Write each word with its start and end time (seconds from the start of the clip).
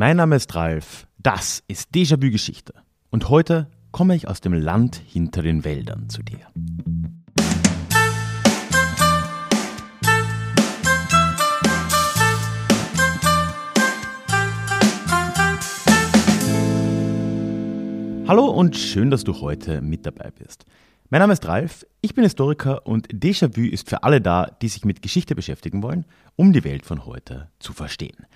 Mein 0.00 0.18
Name 0.18 0.36
ist 0.36 0.54
Ralf, 0.54 1.08
das 1.18 1.64
ist 1.66 1.92
Déjà-vu 1.92 2.30
Geschichte 2.30 2.72
und 3.10 3.28
heute 3.30 3.68
komme 3.90 4.14
ich 4.14 4.28
aus 4.28 4.40
dem 4.40 4.52
Land 4.52 4.94
hinter 4.94 5.42
den 5.42 5.64
Wäldern 5.64 6.08
zu 6.08 6.22
dir. 6.22 6.38
Hallo 18.28 18.44
und 18.44 18.76
schön, 18.76 19.10
dass 19.10 19.24
du 19.24 19.40
heute 19.40 19.80
mit 19.80 20.06
dabei 20.06 20.30
bist. 20.30 20.64
Mein 21.10 21.22
Name 21.22 21.32
ist 21.32 21.44
Ralf, 21.48 21.84
ich 22.02 22.14
bin 22.14 22.22
Historiker 22.22 22.86
und 22.86 23.08
Déjà-vu 23.08 23.62
ist 23.62 23.90
für 23.90 24.04
alle 24.04 24.20
da, 24.20 24.46
die 24.62 24.68
sich 24.68 24.84
mit 24.84 25.02
Geschichte 25.02 25.34
beschäftigen 25.34 25.82
wollen, 25.82 26.04
um 26.36 26.52
die 26.52 26.62
Welt 26.62 26.86
von 26.86 27.04
heute 27.04 27.50
zu 27.58 27.72
verstehen. 27.72 28.28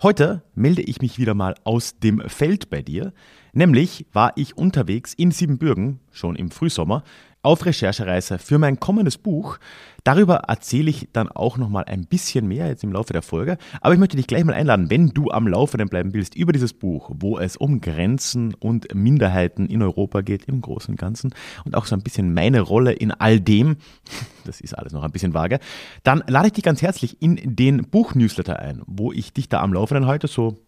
Heute 0.00 0.44
melde 0.54 0.82
ich 0.82 1.00
mich 1.00 1.18
wieder 1.18 1.34
mal 1.34 1.56
aus 1.64 1.98
dem 1.98 2.20
Feld 2.28 2.70
bei 2.70 2.82
dir. 2.82 3.12
Nämlich 3.52 4.06
war 4.12 4.30
ich 4.36 4.56
unterwegs 4.56 5.12
in 5.12 5.32
Siebenbürgen, 5.32 5.98
schon 6.12 6.36
im 6.36 6.52
Frühsommer, 6.52 7.02
auf 7.48 7.64
Recherchereise 7.64 8.38
für 8.38 8.58
mein 8.58 8.78
kommendes 8.78 9.16
Buch. 9.16 9.56
Darüber 10.04 10.34
erzähle 10.48 10.90
ich 10.90 11.08
dann 11.14 11.30
auch 11.30 11.56
noch 11.56 11.70
mal 11.70 11.84
ein 11.84 12.04
bisschen 12.04 12.46
mehr 12.46 12.66
jetzt 12.66 12.84
im 12.84 12.92
Laufe 12.92 13.14
der 13.14 13.22
Folge. 13.22 13.56
Aber 13.80 13.94
ich 13.94 13.98
möchte 13.98 14.18
dich 14.18 14.26
gleich 14.26 14.44
mal 14.44 14.52
einladen, 14.52 14.90
wenn 14.90 15.08
du 15.14 15.30
am 15.30 15.48
Laufenden 15.48 15.88
bleiben 15.88 16.12
willst 16.12 16.34
über 16.34 16.52
dieses 16.52 16.74
Buch, 16.74 17.10
wo 17.14 17.38
es 17.38 17.56
um 17.56 17.80
Grenzen 17.80 18.52
und 18.52 18.94
Minderheiten 18.94 19.64
in 19.64 19.80
Europa 19.80 20.20
geht, 20.20 20.44
im 20.44 20.60
Großen 20.60 20.92
und 20.92 21.00
Ganzen 21.00 21.34
und 21.64 21.74
auch 21.74 21.86
so 21.86 21.96
ein 21.96 22.02
bisschen 22.02 22.34
meine 22.34 22.60
Rolle 22.60 22.92
in 22.92 23.12
all 23.12 23.40
dem, 23.40 23.76
das 24.44 24.60
ist 24.60 24.76
alles 24.76 24.92
noch 24.92 25.02
ein 25.02 25.10
bisschen 25.12 25.32
vage, 25.32 25.58
dann 26.02 26.22
lade 26.26 26.48
ich 26.48 26.52
dich 26.52 26.64
ganz 26.64 26.82
herzlich 26.82 27.22
in 27.22 27.56
den 27.56 27.88
Buch-Newsletter 27.88 28.58
ein, 28.58 28.82
wo 28.86 29.10
ich 29.10 29.32
dich 29.32 29.48
da 29.48 29.62
am 29.62 29.72
Laufenden 29.72 30.04
halte, 30.04 30.26
so 30.26 30.58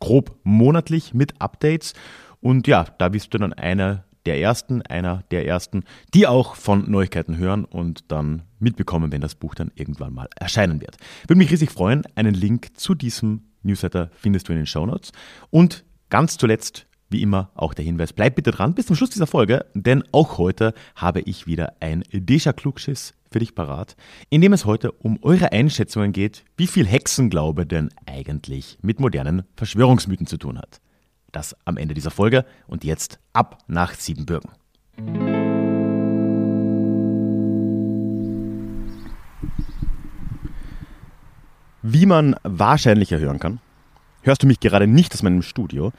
grob 0.00 0.34
monatlich 0.42 1.12
mit 1.12 1.38
Updates. 1.42 1.92
Und 2.40 2.66
ja, 2.66 2.86
da 2.96 3.10
bist 3.10 3.34
du 3.34 3.38
dann 3.38 3.52
einer 3.52 4.04
der 4.26 4.40
Ersten, 4.40 4.82
einer 4.82 5.22
der 5.30 5.46
Ersten, 5.46 5.84
die 6.12 6.26
auch 6.26 6.54
von 6.56 6.90
Neuigkeiten 6.90 7.36
hören 7.36 7.64
und 7.64 8.10
dann 8.10 8.42
mitbekommen, 8.58 9.12
wenn 9.12 9.20
das 9.20 9.34
Buch 9.34 9.54
dann 9.54 9.70
irgendwann 9.74 10.14
mal 10.14 10.28
erscheinen 10.36 10.80
wird. 10.80 10.96
Würde 11.26 11.38
mich 11.38 11.50
riesig 11.50 11.70
freuen. 11.70 12.04
Einen 12.14 12.34
Link 12.34 12.70
zu 12.78 12.94
diesem 12.94 13.42
Newsletter 13.62 14.10
findest 14.14 14.48
du 14.48 14.52
in 14.52 14.58
den 14.58 14.66
Show 14.66 14.86
Notes. 14.86 15.12
Und 15.50 15.84
ganz 16.10 16.36
zuletzt, 16.38 16.86
wie 17.10 17.22
immer, 17.22 17.50
auch 17.54 17.74
der 17.74 17.84
Hinweis, 17.84 18.12
bleib 18.12 18.34
bitte 18.34 18.50
dran 18.50 18.74
bis 18.74 18.86
zum 18.86 18.96
Schluss 18.96 19.10
dieser 19.10 19.26
Folge, 19.26 19.66
denn 19.74 20.04
auch 20.12 20.38
heute 20.38 20.74
habe 20.96 21.20
ich 21.20 21.46
wieder 21.46 21.74
ein 21.80 22.02
Deja-Klugschiss 22.12 23.14
für 23.30 23.38
dich 23.38 23.54
parat, 23.54 23.96
in 24.30 24.40
dem 24.40 24.52
es 24.52 24.64
heute 24.64 24.92
um 24.92 25.18
eure 25.22 25.52
Einschätzungen 25.52 26.12
geht, 26.12 26.44
wie 26.56 26.66
viel 26.66 26.86
Hexenglaube 26.86 27.66
denn 27.66 27.90
eigentlich 28.06 28.78
mit 28.80 29.00
modernen 29.00 29.42
Verschwörungsmythen 29.56 30.26
zu 30.26 30.38
tun 30.38 30.58
hat. 30.58 30.80
Das 31.34 31.56
am 31.64 31.76
Ende 31.76 31.94
dieser 31.94 32.12
Folge 32.12 32.44
und 32.68 32.84
jetzt 32.84 33.18
ab 33.32 33.58
nach 33.66 33.94
Siebenbürgen. 33.94 34.50
Wie 41.82 42.06
man 42.06 42.36
wahrscheinlich 42.44 43.10
hören 43.10 43.40
kann, 43.40 43.58
hörst 44.22 44.44
du 44.44 44.46
mich 44.46 44.60
gerade 44.60 44.86
nicht 44.86 45.12
aus 45.12 45.24
meinem 45.24 45.42
Studio, 45.42 45.92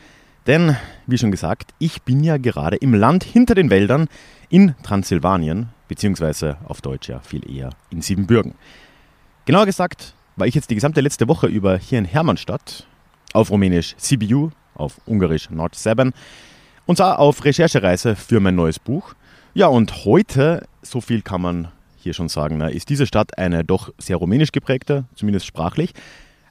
denn, 0.47 0.77
wie 1.05 1.17
schon 1.17 1.31
gesagt, 1.31 1.73
ich 1.80 2.03
bin 2.03 2.23
ja 2.23 2.38
gerade 2.38 2.77
im 2.77 2.94
Land 2.94 3.25
hinter 3.25 3.55
den 3.55 3.70
Wäldern 3.70 4.08
in 4.47 4.73
Transsilvanien, 4.83 5.67
beziehungsweise 5.89 6.58
auf 6.64 6.80
Deutsch 6.80 7.09
ja 7.09 7.20
viel 7.20 7.47
eher 7.53 7.72
in 7.89 8.02
Siebenbürgen. 8.02 8.53
Genauer 9.44 9.66
gesagt 9.66 10.16
war 10.38 10.47
ich 10.47 10.55
jetzt 10.55 10.70
die 10.70 10.75
gesamte 10.75 11.02
letzte 11.02 11.27
Woche 11.27 11.47
über 11.47 11.77
hier 11.77 11.99
in 11.99 12.05
Hermannstadt, 12.05 12.88
auf 13.33 13.52
Rumänisch 13.52 13.95
Sibiu, 13.97 14.52
auf 14.76 15.00
Ungarisch 15.06 15.50
Nord 15.50 15.76
7 15.76 16.14
und 16.86 16.98
zwar 16.98 17.20
auf 17.20 17.44
Recherchereise 17.44 18.16
für 18.16 18.40
mein 18.40 18.56
neues 18.56 18.80
Buch. 18.80 19.16
Ja, 19.54 19.67
und 19.67 20.06
heute, 20.06 20.67
so 20.82 21.02
viel 21.02 21.22
kann 21.22 21.42
man 21.42 21.70
hier 21.98 22.14
schon 22.14 22.30
sagen, 22.30 22.58
ne, 22.58 22.72
ist 22.72 22.89
diese 22.89 23.08
Stadt 23.08 23.38
eine 23.38 23.64
doch 23.64 23.92
sehr 23.98 24.17
rumänisch 24.17 24.52
geprägte, 24.52 25.05
zumindest 25.16 25.48
sprachlich. 25.48 25.94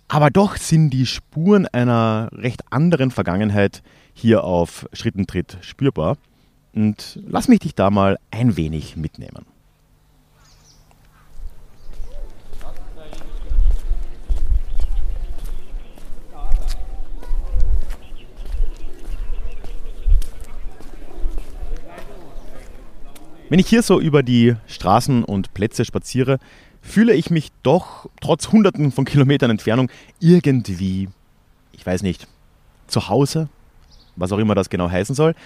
Aber 0.08 0.30
doch 0.30 0.56
sind 0.56 0.90
die 0.90 1.06
Spuren 1.06 1.66
einer 1.68 2.28
recht 2.32 2.62
anderen 2.70 3.10
Vergangenheit 3.10 3.82
hier 4.12 4.44
auf 4.44 4.86
Schrittentritt 4.92 5.58
spürbar. 5.60 6.16
Und 6.74 7.20
lass 7.24 7.48
mich 7.48 7.60
dich 7.60 7.74
da 7.74 7.90
mal 7.90 8.18
ein 8.30 8.56
wenig 8.56 8.96
mitnehmen. 8.96 9.46
Wenn 23.54 23.60
ich 23.60 23.68
hier 23.68 23.82
so 23.82 24.00
über 24.00 24.24
die 24.24 24.56
Straßen 24.66 25.22
und 25.22 25.54
Plätze 25.54 25.84
spaziere, 25.84 26.40
fühle 26.82 27.14
ich 27.14 27.30
mich 27.30 27.52
doch 27.62 28.10
trotz 28.20 28.50
hunderten 28.50 28.90
von 28.90 29.04
Kilometern 29.04 29.48
Entfernung 29.48 29.90
irgendwie, 30.18 31.08
ich 31.70 31.86
weiß 31.86 32.02
nicht, 32.02 32.26
zu 32.88 33.08
Hause, 33.08 33.48
was 34.16 34.32
auch 34.32 34.38
immer 34.38 34.56
das 34.56 34.70
genau 34.70 34.90
heißen 34.90 35.14
soll. 35.14 35.36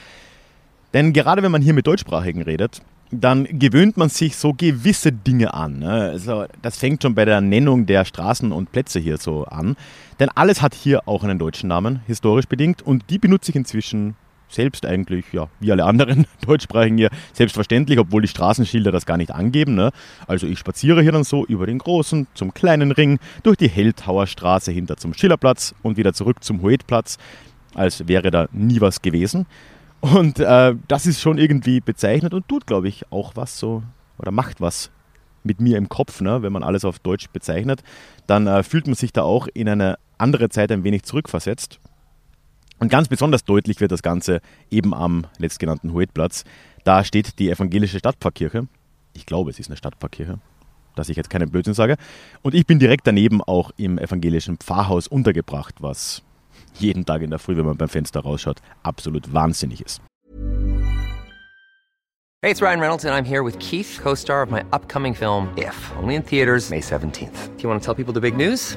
Denn 0.94 1.12
gerade 1.12 1.42
wenn 1.42 1.52
man 1.52 1.60
hier 1.60 1.74
mit 1.74 1.86
Deutschsprachigen 1.86 2.40
redet, 2.40 2.80
dann 3.10 3.44
gewöhnt 3.44 3.98
man 3.98 4.08
sich 4.08 4.36
so 4.36 4.54
gewisse 4.54 5.12
Dinge 5.12 5.52
an. 5.52 5.80
Ne? 5.80 5.92
Also 5.92 6.46
das 6.62 6.78
fängt 6.78 7.02
schon 7.02 7.14
bei 7.14 7.26
der 7.26 7.42
Nennung 7.42 7.84
der 7.84 8.06
Straßen 8.06 8.52
und 8.52 8.72
Plätze 8.72 9.00
hier 9.00 9.18
so 9.18 9.44
an. 9.44 9.76
Denn 10.18 10.30
alles 10.30 10.62
hat 10.62 10.72
hier 10.72 11.06
auch 11.06 11.24
einen 11.24 11.38
deutschen 11.38 11.68
Namen, 11.68 12.00
historisch 12.06 12.46
bedingt, 12.46 12.80
und 12.80 13.04
die 13.10 13.18
benutze 13.18 13.50
ich 13.50 13.56
inzwischen 13.56 14.16
selbst 14.48 14.86
eigentlich, 14.86 15.24
ja, 15.32 15.48
wie 15.60 15.72
alle 15.72 15.84
anderen 15.84 16.26
Deutschsprachigen 16.46 16.98
hier, 16.98 17.10
selbstverständlich, 17.32 17.98
obwohl 17.98 18.22
die 18.22 18.28
Straßenschilder 18.28 18.92
das 18.92 19.06
gar 19.06 19.16
nicht 19.16 19.30
angeben. 19.30 19.74
Ne? 19.74 19.90
Also 20.26 20.46
ich 20.46 20.58
spaziere 20.58 21.02
hier 21.02 21.12
dann 21.12 21.24
so 21.24 21.44
über 21.46 21.66
den 21.66 21.78
großen 21.78 22.26
zum 22.34 22.54
kleinen 22.54 22.92
Ring, 22.92 23.18
durch 23.42 23.56
die 23.56 23.68
Helltauer 23.68 24.26
Straße 24.26 24.72
hinter 24.72 24.96
zum 24.96 25.14
Schillerplatz 25.14 25.74
und 25.82 25.96
wieder 25.96 26.12
zurück 26.12 26.42
zum 26.42 26.62
Hoetplatz, 26.62 27.18
als 27.74 28.08
wäre 28.08 28.30
da 28.30 28.48
nie 28.52 28.80
was 28.80 29.02
gewesen. 29.02 29.46
Und 30.00 30.38
äh, 30.38 30.74
das 30.86 31.06
ist 31.06 31.20
schon 31.20 31.38
irgendwie 31.38 31.80
bezeichnet 31.80 32.32
und 32.32 32.46
tut, 32.48 32.66
glaube 32.66 32.88
ich, 32.88 33.10
auch 33.10 33.32
was 33.34 33.58
so 33.58 33.82
oder 34.18 34.30
macht 34.30 34.60
was 34.60 34.90
mit 35.44 35.60
mir 35.60 35.76
im 35.78 35.88
Kopf, 35.88 36.20
ne? 36.20 36.42
wenn 36.42 36.52
man 36.52 36.62
alles 36.62 36.84
auf 36.84 36.98
Deutsch 36.98 37.28
bezeichnet, 37.32 37.82
dann 38.26 38.46
äh, 38.46 38.62
fühlt 38.62 38.86
man 38.86 38.94
sich 38.94 39.12
da 39.12 39.22
auch 39.22 39.48
in 39.54 39.68
eine 39.68 39.98
andere 40.18 40.48
Zeit 40.48 40.70
ein 40.72 40.84
wenig 40.84 41.04
zurückversetzt. 41.04 41.80
Und 42.78 42.90
ganz 42.90 43.08
besonders 43.08 43.44
deutlich 43.44 43.80
wird 43.80 43.92
das 43.92 44.02
Ganze 44.02 44.40
eben 44.70 44.94
am 44.94 45.26
letztgenannten 45.38 45.92
Huetplatz. 45.92 46.44
Da 46.84 47.04
steht 47.04 47.38
die 47.38 47.50
evangelische 47.50 47.98
Stadtpfarrkirche. 47.98 48.68
Ich 49.14 49.26
glaube, 49.26 49.50
es 49.50 49.58
ist 49.58 49.68
eine 49.68 49.76
Stadtpfarrkirche, 49.76 50.38
dass 50.94 51.08
ich 51.08 51.16
jetzt 51.16 51.30
keinen 51.30 51.50
Blödsinn 51.50 51.74
sage. 51.74 51.96
Und 52.42 52.54
ich 52.54 52.66
bin 52.66 52.78
direkt 52.78 53.06
daneben 53.06 53.42
auch 53.42 53.72
im 53.76 53.98
evangelischen 53.98 54.58
Pfarrhaus 54.58 55.08
untergebracht, 55.08 55.76
was 55.80 56.22
jeden 56.74 57.04
Tag 57.04 57.22
in 57.22 57.30
der 57.30 57.40
Früh, 57.40 57.56
wenn 57.56 57.66
man 57.66 57.76
beim 57.76 57.88
Fenster 57.88 58.20
rausschaut, 58.20 58.60
absolut 58.82 59.32
wahnsinnig 59.32 59.84
ist. 59.84 60.00
Hey, 62.40 62.52
it's 62.52 62.62
Ryan 62.62 62.78
Reynolds 62.78 63.04
and 63.04 63.12
I'm 63.12 63.24
here 63.24 63.42
with 63.42 63.58
Keith, 63.58 63.98
co-star 64.00 64.44
of 64.44 64.50
my 64.50 64.62
upcoming 64.70 65.12
film 65.12 65.48
If, 65.56 65.74
only 66.00 66.14
in 66.14 66.22
theaters 66.22 66.70
May 66.70 66.78
17th. 66.78 67.56
Do 67.56 67.62
you 67.64 67.68
want 67.68 67.82
to 67.82 67.84
tell 67.84 67.96
people 67.96 68.14
the 68.14 68.20
big 68.20 68.36
news? 68.36 68.76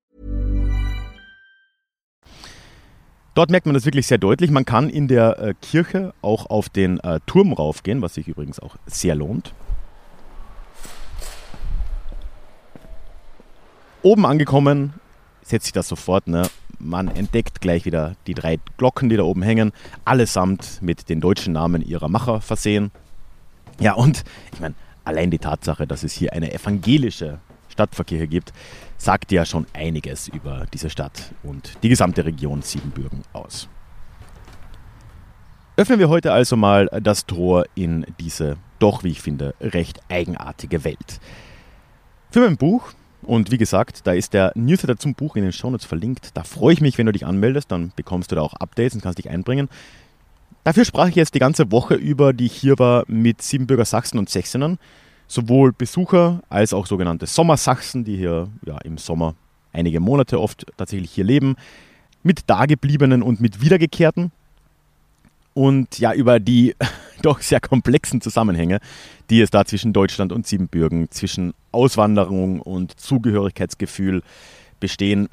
Dort 3.33 3.49
merkt 3.49 3.65
man 3.65 3.73
das 3.73 3.85
wirklich 3.85 4.07
sehr 4.07 4.17
deutlich. 4.17 4.51
Man 4.51 4.65
kann 4.65 4.89
in 4.89 5.07
der 5.07 5.39
äh, 5.39 5.53
Kirche 5.61 6.13
auch 6.21 6.47
auf 6.47 6.67
den 6.67 6.99
äh, 6.99 7.21
Turm 7.25 7.53
raufgehen, 7.53 8.01
was 8.01 8.15
sich 8.15 8.27
übrigens 8.27 8.59
auch 8.59 8.75
sehr 8.85 9.15
lohnt. 9.15 9.53
Oben 14.01 14.25
angekommen 14.25 14.93
setzt 15.43 15.65
sich 15.65 15.73
das 15.73 15.87
sofort. 15.87 16.27
Ne? 16.27 16.47
Man 16.79 17.07
entdeckt 17.07 17.61
gleich 17.61 17.85
wieder 17.85 18.15
die 18.27 18.33
drei 18.33 18.59
Glocken, 18.77 19.07
die 19.07 19.15
da 19.15 19.23
oben 19.23 19.43
hängen, 19.43 19.71
allesamt 20.03 20.81
mit 20.81 21.07
den 21.07 21.21
deutschen 21.21 21.53
Namen 21.53 21.81
ihrer 21.81 22.09
Macher 22.09 22.41
versehen. 22.41 22.91
Ja, 23.79 23.93
und 23.93 24.23
ich 24.53 24.59
meine, 24.59 24.75
allein 25.05 25.31
die 25.31 25.39
Tatsache, 25.39 25.87
dass 25.87 26.03
es 26.03 26.13
hier 26.13 26.33
eine 26.33 26.53
evangelische 26.53 27.39
Stadtverkehr 27.71 28.27
gibt, 28.27 28.53
sagt 28.97 29.31
ja 29.31 29.45
schon 29.45 29.65
einiges 29.73 30.27
über 30.27 30.65
diese 30.73 30.89
Stadt 30.89 31.33
und 31.43 31.73
die 31.83 31.89
gesamte 31.89 32.25
Region 32.25 32.61
Siebenbürgen 32.61 33.23
aus. 33.33 33.67
Öffnen 35.77 35.99
wir 35.99 36.09
heute 36.09 36.31
also 36.33 36.57
mal 36.57 36.89
das 37.01 37.25
Tor 37.25 37.65
in 37.75 38.05
diese 38.19 38.57
doch, 38.79 39.03
wie 39.03 39.09
ich 39.09 39.21
finde, 39.21 39.55
recht 39.61 39.99
eigenartige 40.09 40.83
Welt. 40.83 41.19
Für 42.29 42.41
mein 42.41 42.57
Buch, 42.57 42.93
und 43.23 43.51
wie 43.51 43.57
gesagt, 43.57 44.05
da 44.05 44.13
ist 44.13 44.33
der 44.33 44.51
Newsletter 44.55 44.97
zum 44.97 45.15
Buch 45.15 45.35
in 45.35 45.43
den 45.43 45.51
Shownotes 45.51 45.85
verlinkt, 45.85 46.31
da 46.35 46.43
freue 46.43 46.73
ich 46.73 46.81
mich, 46.81 46.97
wenn 46.97 47.05
du 47.05 47.11
dich 47.11 47.25
anmeldest, 47.25 47.71
dann 47.71 47.91
bekommst 47.95 48.31
du 48.31 48.35
da 48.35 48.41
auch 48.41 48.53
Updates 48.53 48.95
und 48.95 49.01
kannst 49.01 49.19
dich 49.19 49.29
einbringen. 49.29 49.69
Dafür 50.63 50.85
sprach 50.85 51.07
ich 51.07 51.15
jetzt 51.15 51.33
die 51.33 51.39
ganze 51.39 51.71
Woche 51.71 51.95
über, 51.95 52.33
die 52.33 52.45
ich 52.45 52.53
hier 52.53 52.77
war, 52.77 53.03
mit 53.07 53.41
Siebenbürger 53.41 53.85
Sachsen 53.85 54.19
und 54.19 54.29
Sächsenern. 54.29 54.77
Sowohl 55.31 55.71
Besucher 55.71 56.43
als 56.49 56.73
auch 56.73 56.85
sogenannte 56.85 57.25
Sommersachsen, 57.25 58.03
die 58.03 58.17
hier 58.17 58.49
ja, 58.65 58.77
im 58.79 58.97
Sommer 58.97 59.33
einige 59.71 60.01
Monate 60.01 60.41
oft 60.41 60.65
tatsächlich 60.75 61.09
hier 61.09 61.23
leben, 61.23 61.55
mit 62.21 62.49
Dagebliebenen 62.49 63.23
und 63.23 63.39
mit 63.39 63.61
Wiedergekehrten. 63.61 64.33
Und 65.53 65.99
ja, 65.99 66.13
über 66.13 66.41
die 66.41 66.75
doch 67.21 67.39
sehr 67.39 67.61
komplexen 67.61 68.19
Zusammenhänge, 68.19 68.79
die 69.29 69.39
es 69.39 69.51
da 69.51 69.63
zwischen 69.63 69.93
Deutschland 69.93 70.33
und 70.33 70.45
Siebenbürgen, 70.47 71.09
zwischen 71.11 71.53
Auswanderung 71.71 72.59
und 72.59 72.99
Zugehörigkeitsgefühl 72.99 74.23
bestehen. 74.81 75.29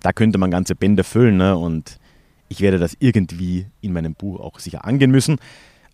Da 0.00 0.12
könnte 0.12 0.38
man 0.38 0.50
ganze 0.50 0.74
Bände 0.74 1.04
füllen 1.04 1.36
ne? 1.36 1.56
und 1.56 2.00
ich 2.48 2.62
werde 2.62 2.80
das 2.80 2.96
irgendwie 2.98 3.66
in 3.80 3.92
meinem 3.92 4.14
Buch 4.14 4.40
auch 4.40 4.58
sicher 4.58 4.84
angehen 4.84 5.12
müssen. 5.12 5.38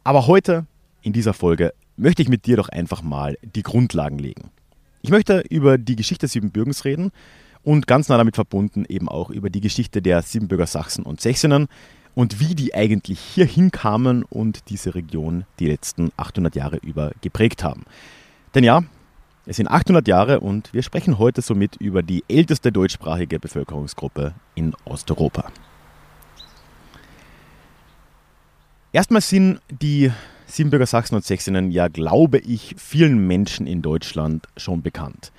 Aber 0.05 0.27
heute, 0.27 0.65
in 1.03 1.13
dieser 1.13 1.35
Folge, 1.35 1.75
möchte 1.97 2.23
ich 2.23 2.29
mit 2.29 2.47
dir 2.47 2.57
doch 2.57 2.69
einfach 2.69 3.03
mal 3.03 3.37
die 3.43 3.63
Grundlagen 3.63 4.19
legen. 4.19 4.51
Ich 5.03 5.11
möchte 5.11 5.45
über 5.51 5.79
die 5.79 5.97
Geschichte 5.97 6.29
Siebenbürgens 6.29 6.85
reden 6.85 7.11
und 7.63 7.87
ganz 7.87 8.09
nah 8.09 8.17
damit 8.17 8.37
verbunden 8.37 8.85
eben 8.89 9.09
auch 9.09 9.31
über 9.31 9.51
die 9.51 9.61
Geschichte 9.61 10.03
der 10.03 10.23
Siebenbürger 10.23 10.67
Sachsen 10.67 11.05
und 11.05 11.21
Sächsenen 11.21 11.69
und 12.15 12.41
wie 12.41 12.55
die 12.55 12.75
eigentlich 12.75 13.19
hier 13.19 13.47
hinkamen 13.47 14.23
und 14.23 14.69
diese 14.69 14.95
Region 14.95 15.45
die 15.59 15.67
letzten 15.67 16.13
800 16.17 16.55
Jahre 16.55 16.77
über 16.77 17.13
geprägt 17.21 17.65
haben. 17.65 17.85
Denn 18.55 18.65
ja, 18.65 18.83
es 19.47 19.57
sind 19.57 19.69
800 19.69 20.07
Jahre 20.07 20.41
und 20.41 20.73
wir 20.73 20.83
sprechen 20.83 21.19
heute 21.19 21.43
somit 21.43 21.77
über 21.77 22.03
die 22.03 22.23
älteste 22.29 22.71
deutschsprachige 22.71 23.41
Bevölkerungsgruppe 23.41 24.35
in 24.55 24.75
Osteuropa. 24.85 25.51
Erstmal 28.93 29.23
sind 29.23 29.61
die 29.71 30.13
Siebenbürger 30.53 30.85
Sachsen 30.85 31.15
und 31.15 31.25
Sächsinnen 31.25 31.71
ja, 31.71 31.89
glaube 31.89 32.37
ich, 32.37 32.75
vielen 32.77 33.27
Menschen 33.27 33.67
in 33.67 33.81
Deutschland 33.81 34.49
schon 34.59 34.83
bekannt. 34.83 35.33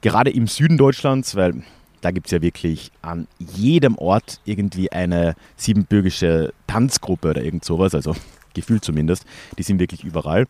Gerade 0.00 0.30
im 0.30 0.46
Süden 0.46 0.78
Deutschlands, 0.78 1.36
weil 1.36 1.62
da 2.00 2.12
gibt 2.12 2.28
es 2.28 2.30
ja 2.30 2.40
wirklich 2.40 2.90
an 3.02 3.28
jedem 3.38 3.98
Ort 3.98 4.40
irgendwie 4.46 4.90
eine 4.90 5.34
siebenbürgische 5.56 6.54
Tanzgruppe 6.66 7.28
oder 7.28 7.44
irgend 7.44 7.62
sowas, 7.62 7.94
also 7.94 8.16
gefühlt 8.54 8.82
zumindest. 8.82 9.26
Die 9.58 9.62
sind 9.62 9.80
wirklich 9.80 10.02
überall. 10.02 10.46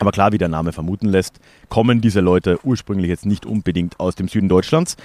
Aber 0.00 0.10
klar, 0.10 0.32
wie 0.32 0.38
der 0.38 0.48
Name 0.48 0.72
vermuten 0.72 1.06
lässt, 1.06 1.38
kommen 1.68 2.00
diese 2.00 2.18
Leute 2.18 2.58
ursprünglich 2.64 3.08
jetzt 3.08 3.24
nicht 3.24 3.46
unbedingt 3.46 4.00
aus 4.00 4.16
dem 4.16 4.26
Süden 4.26 4.48
Deutschlands, 4.48 4.96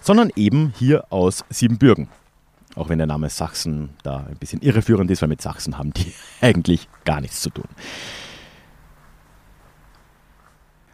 sondern 0.00 0.30
eben 0.34 0.72
hier 0.78 1.12
aus 1.12 1.44
Siebenbürgen. 1.50 2.08
Auch 2.76 2.88
wenn 2.88 2.98
der 2.98 3.08
Name 3.08 3.28
Sachsen 3.30 3.90
da 4.04 4.18
ein 4.18 4.36
bisschen 4.36 4.60
irreführend 4.60 5.10
ist, 5.10 5.22
weil 5.22 5.28
mit 5.28 5.42
Sachsen 5.42 5.78
haben 5.78 5.92
die 5.92 6.12
eigentlich 6.40 6.88
gar 7.04 7.20
nichts 7.20 7.40
zu 7.40 7.50
tun. 7.50 7.68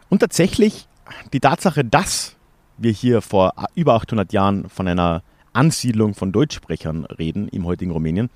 Und 0.09 0.19
tatsächlich 0.19 0.87
die 1.33 1.39
Tatsache, 1.39 1.85
dass 1.85 2.35
wir 2.77 2.91
hier 2.91 3.21
vor 3.21 3.53
über 3.75 3.93
800 3.93 4.33
Jahren 4.33 4.69
von 4.69 4.87
einer 4.87 5.21
Ansiedlung 5.51 6.15
von 6.15 6.31
Deutschsprechern 6.31 7.05
reden 7.05 7.47
im 7.49 7.65
heutigen 7.65 7.91
Rumänien, 7.91 8.29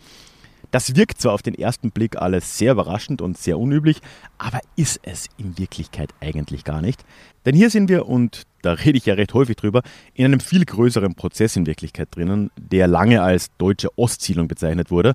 das 0.72 0.96
wirkt 0.96 1.22
zwar 1.22 1.34
auf 1.34 1.42
den 1.42 1.56
ersten 1.56 1.92
Blick 1.92 2.18
alles 2.18 2.58
sehr 2.58 2.74
überraschend 2.74 3.22
und 3.22 3.38
sehr 3.38 3.58
unüblich, 3.58 4.00
aber 4.38 4.60
ist 4.76 5.00
es 5.04 5.28
in 5.38 5.58
Wirklichkeit 5.58 6.10
eigentlich 6.20 6.64
gar 6.64 6.82
nicht. 6.82 7.04
Denn 7.46 7.56
hier 7.56 7.70
sind 7.70 7.90
wir, 7.90 8.08
und 8.08 8.44
da 8.62 8.74
rede 8.74 8.98
ich 8.98 9.06
ja 9.06 9.14
recht 9.14 9.34
häufig 9.34 9.56
drüber, 9.56 9.82
in 10.14 10.26
einem 10.26 10.40
viel 10.40 10.66
größeren 10.66 11.16
Prozess 11.16 11.56
in 11.56 11.66
Wirklichkeit 11.66 12.10
drinnen, 12.12 12.52
der 12.58 12.88
lange 12.88 13.22
als 13.22 13.48
deutsche 13.58 13.98
Ostsiedlung 13.98 14.48
bezeichnet 14.48 14.92
wurde. 14.92 15.14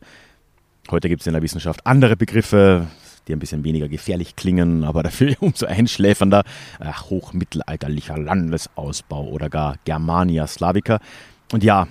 Heute 0.90 1.08
gibt 1.08 1.20
es 1.20 1.26
in 1.26 1.34
der 1.34 1.42
Wissenschaft 1.42 1.86
andere 1.86 2.16
Begriffe, 2.16 2.88
die 3.28 3.32
ein 3.32 3.38
bisschen 3.38 3.64
weniger 3.64 3.88
gefährlich 3.88 4.34
klingen, 4.36 4.84
aber 4.84 5.02
dafür 5.02 5.36
umso 5.40 5.66
einschläfernder. 5.66 6.44
Ach, 6.80 7.10
hochmittelalterlicher 7.10 8.18
Landesausbau 8.18 9.28
oder 9.28 9.48
gar 9.48 9.76
Germania 9.84 10.46
Slavica. 10.46 10.98
Und 11.52 11.62
ja, 11.62 11.86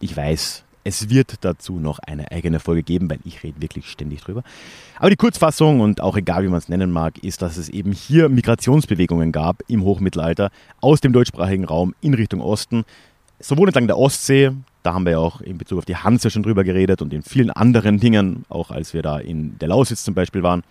ich 0.00 0.16
weiß, 0.16 0.64
es 0.84 1.10
wird 1.10 1.34
dazu 1.42 1.78
noch 1.78 1.98
eine 1.98 2.30
eigene 2.30 2.60
Folge 2.60 2.82
geben, 2.82 3.10
weil 3.10 3.18
ich 3.24 3.42
rede 3.42 3.60
wirklich 3.60 3.86
ständig 3.86 4.22
drüber. 4.22 4.42
Aber 4.98 5.10
die 5.10 5.16
Kurzfassung 5.16 5.80
und 5.80 6.00
auch 6.00 6.16
egal 6.16 6.42
wie 6.44 6.48
man 6.48 6.58
es 6.58 6.68
nennen 6.68 6.90
mag, 6.90 7.18
ist, 7.22 7.42
dass 7.42 7.56
es 7.56 7.68
eben 7.68 7.92
hier 7.92 8.28
Migrationsbewegungen 8.28 9.32
gab 9.32 9.62
im 9.68 9.84
Hochmittelalter 9.84 10.50
aus 10.80 11.00
dem 11.00 11.12
deutschsprachigen 11.12 11.64
Raum 11.64 11.94
in 12.00 12.14
Richtung 12.14 12.40
Osten. 12.40 12.84
Sowohl 13.38 13.68
entlang 13.68 13.86
der 13.86 13.98
Ostsee, 13.98 14.52
da 14.82 14.94
haben 14.94 15.04
wir 15.04 15.12
ja 15.12 15.18
auch 15.18 15.40
in 15.40 15.58
Bezug 15.58 15.78
auf 15.78 15.84
die 15.84 15.96
Hanse 15.96 16.30
schon 16.30 16.42
drüber 16.42 16.64
geredet 16.64 17.02
und 17.02 17.12
in 17.12 17.22
vielen 17.22 17.50
anderen 17.50 18.00
Dingen, 18.00 18.44
auch 18.48 18.70
als 18.70 18.94
wir 18.94 19.02
da 19.02 19.18
in 19.18 19.58
der 19.58 19.68
Lausitz 19.68 20.04
zum 20.04 20.14
Beispiel 20.14 20.42
waren, 20.42 20.62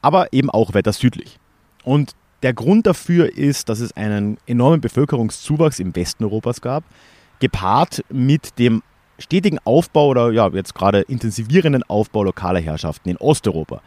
aber 0.00 0.32
eben 0.32 0.50
auch 0.50 0.74
weiter 0.74 0.92
südlich. 0.92 1.38
Und 1.82 2.14
der 2.42 2.52
Grund 2.52 2.86
dafür 2.86 3.36
ist, 3.36 3.70
dass 3.70 3.80
es 3.80 3.96
einen 3.96 4.36
enormen 4.46 4.82
Bevölkerungszuwachs 4.82 5.78
im 5.78 5.96
Westen 5.96 6.24
Europas 6.24 6.60
gab, 6.60 6.84
gepaart 7.40 8.04
mit 8.10 8.58
dem 8.58 8.82
stetigen 9.18 9.58
Aufbau 9.64 10.08
oder 10.08 10.30
ja, 10.32 10.48
jetzt 10.48 10.74
gerade 10.74 11.00
intensivierenden 11.02 11.82
Aufbau 11.84 12.24
lokaler 12.24 12.60
Herrschaften 12.60 13.08
in 13.08 13.16
Osteuropa. 13.16 13.80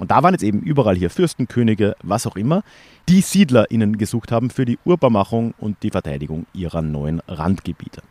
Und 0.00 0.10
da 0.10 0.22
waren 0.22 0.34
jetzt 0.34 0.42
eben 0.42 0.60
überall 0.60 0.96
hier 0.96 1.10
Fürsten, 1.10 1.46
Könige, 1.46 1.94
was 2.02 2.26
auch 2.26 2.36
immer, 2.36 2.62
die 3.08 3.20
SiedlerInnen 3.20 3.96
gesucht 3.96 4.32
haben 4.32 4.50
für 4.50 4.64
die 4.64 4.78
Urbarmachung 4.84 5.54
und 5.58 5.82
die 5.82 5.90
Verteidigung 5.90 6.46
ihrer 6.52 6.82
neuen 6.82 7.20
Randgebiete. 7.28 8.02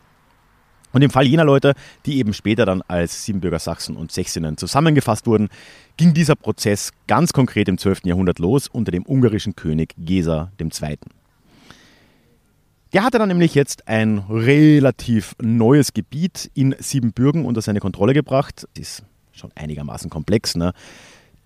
Und 0.92 1.02
im 1.02 1.10
Fall 1.10 1.26
jener 1.26 1.44
Leute, 1.44 1.74
die 2.06 2.18
eben 2.18 2.32
später 2.32 2.64
dann 2.64 2.80
als 2.86 3.24
Siebenbürger 3.24 3.58
Sachsen 3.58 3.96
und 3.96 4.12
Sächsinnen 4.12 4.56
zusammengefasst 4.56 5.26
wurden, 5.26 5.48
ging 5.96 6.14
dieser 6.14 6.36
Prozess 6.36 6.92
ganz 7.08 7.32
konkret 7.32 7.68
im 7.68 7.78
12. 7.78 8.02
Jahrhundert 8.04 8.38
los 8.38 8.68
unter 8.68 8.92
dem 8.92 9.04
ungarischen 9.04 9.56
König 9.56 9.92
Gesa 9.98 10.52
II. 10.60 10.98
Der 12.94 13.02
hatte 13.02 13.18
dann 13.18 13.26
nämlich 13.26 13.56
jetzt 13.56 13.88
ein 13.88 14.18
relativ 14.30 15.34
neues 15.42 15.94
Gebiet 15.94 16.48
in 16.54 16.76
Siebenbürgen 16.78 17.44
unter 17.44 17.60
seine 17.60 17.80
Kontrolle 17.80 18.14
gebracht. 18.14 18.68
Das 18.74 18.80
ist 18.80 19.02
schon 19.32 19.50
einigermaßen 19.56 20.10
komplex. 20.10 20.54
Ne? 20.54 20.72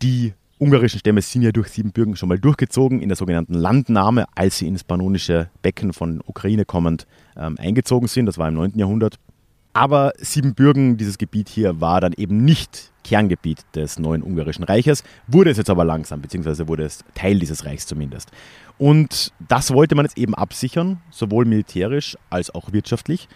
Die 0.03 0.35
ungarischen 0.59 1.01
Stämme 1.01 1.23
sind 1.23 1.41
ja 1.41 1.51
durch 1.51 1.69
Siebenbürgen 1.69 2.17
schon 2.17 2.29
mal 2.29 2.39
durchgezogen 2.39 3.01
in 3.01 3.09
der 3.09 3.17
sogenannten 3.17 3.55
Landnahme, 3.55 4.27
als 4.35 4.59
sie 4.59 4.67
ins 4.69 4.85
pannonische 4.85 5.49
Becken 5.63 5.95
von 5.95 6.21
Ukraine 6.27 6.67
kommend 6.67 7.07
ähm, 7.35 7.57
eingezogen 7.59 8.09
sind. 8.09 8.27
Das 8.27 8.37
war 8.37 8.49
im 8.49 8.55
9. 8.55 8.73
Jahrhundert. 8.79 9.19
Aber 9.73 10.13
Siebenbürgen, 10.19 10.97
dieses 10.97 11.19
Gebiet 11.19 11.49
hier, 11.49 11.81
war 11.81 12.01
dann 12.01 12.13
eben 12.15 12.45
nicht 12.45 12.91
Kerngebiet 13.05 13.65
des 13.75 13.99
neuen 13.99 14.23
ungarischen 14.23 14.65
Reiches, 14.65 15.03
wurde 15.27 15.51
es 15.51 15.57
jetzt 15.57 15.71
aber 15.71 15.85
langsam, 15.85 16.21
beziehungsweise 16.21 16.69
wurde 16.69 16.85
es 16.85 17.05
Teil 17.15 17.39
dieses 17.39 17.65
Reichs 17.65 17.87
zumindest. 17.87 18.31
Und 18.77 19.33
das 19.49 19.73
wollte 19.73 19.95
man 19.95 20.05
jetzt 20.05 20.19
eben 20.19 20.35
absichern, 20.35 21.01
sowohl 21.11 21.45
militärisch 21.45 22.17
als 22.29 22.55
auch 22.55 22.73
wirtschaftlich 22.73 23.29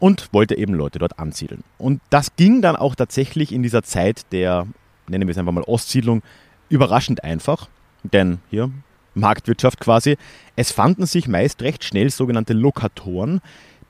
und 0.00 0.32
wollte 0.32 0.56
eben 0.56 0.74
Leute 0.74 0.98
dort 0.98 1.18
ansiedeln. 1.18 1.62
Und 1.78 2.00
das 2.10 2.36
ging 2.36 2.62
dann 2.62 2.76
auch 2.76 2.94
tatsächlich 2.94 3.52
in 3.52 3.62
dieser 3.62 3.82
Zeit 3.82 4.32
der, 4.32 4.66
nennen 5.08 5.26
wir 5.28 5.32
es 5.32 5.38
einfach 5.38 5.52
mal 5.52 5.62
Ostsiedlung, 5.62 6.22
überraschend 6.68 7.24
einfach, 7.24 7.68
denn 8.02 8.38
hier 8.50 8.70
Marktwirtschaft 9.14 9.80
quasi, 9.80 10.16
es 10.56 10.72
fanden 10.72 11.06
sich 11.06 11.26
meist 11.28 11.62
recht 11.62 11.84
schnell 11.84 12.10
sogenannte 12.10 12.52
Lokatoren, 12.52 13.40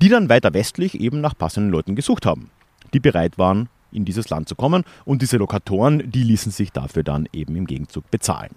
die 0.03 0.09
dann 0.09 0.29
weiter 0.29 0.55
westlich 0.55 1.00
eben 1.00 1.21
nach 1.21 1.37
passenden 1.37 1.71
Leuten 1.71 1.97
gesucht 1.97 2.26
haben, 2.26 2.50
die 2.93 3.00
bereit 3.00 3.38
waren, 3.38 3.69
in 3.93 4.05
dieses 4.05 4.29
Land 4.29 4.49
zu 4.49 4.55
kommen 4.55 4.85
und 5.05 5.23
diese 5.23 5.38
Lokatoren, 5.38 6.11
die 6.11 6.23
ließen 6.23 6.53
sich 6.53 6.73
dafür 6.73 7.03
dann 7.03 7.29
eben 7.33 7.57
im 7.57 7.67
Gegenzug 7.67 8.11
bezahlen. 8.11 8.55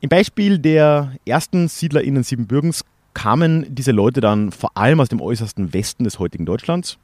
Im 0.00 0.08
Beispiel 0.08 0.58
der 0.58 1.12
ersten 1.24 1.68
SiedlerInnen 1.68 2.22
Siebenbürgens 2.22 2.84
kamen 3.14 3.66
diese 3.74 3.90
Leute 3.90 4.20
dann 4.20 4.52
vor 4.52 4.76
allem 4.76 5.00
aus 5.00 5.08
dem 5.08 5.20
äußersten 5.20 5.74
Westen 5.74 6.04
des 6.04 6.20
heutigen 6.20 6.46
Deutschlands, 6.46 6.98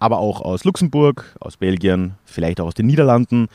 aber 0.00 0.18
auch 0.18 0.40
aus 0.40 0.64
Luxemburg, 0.64 1.36
aus 1.38 1.58
Belgien, 1.58 2.14
vielleicht 2.24 2.60
auch 2.60 2.66
aus 2.66 2.74
den 2.74 2.86
Niederlanden. 2.86 3.48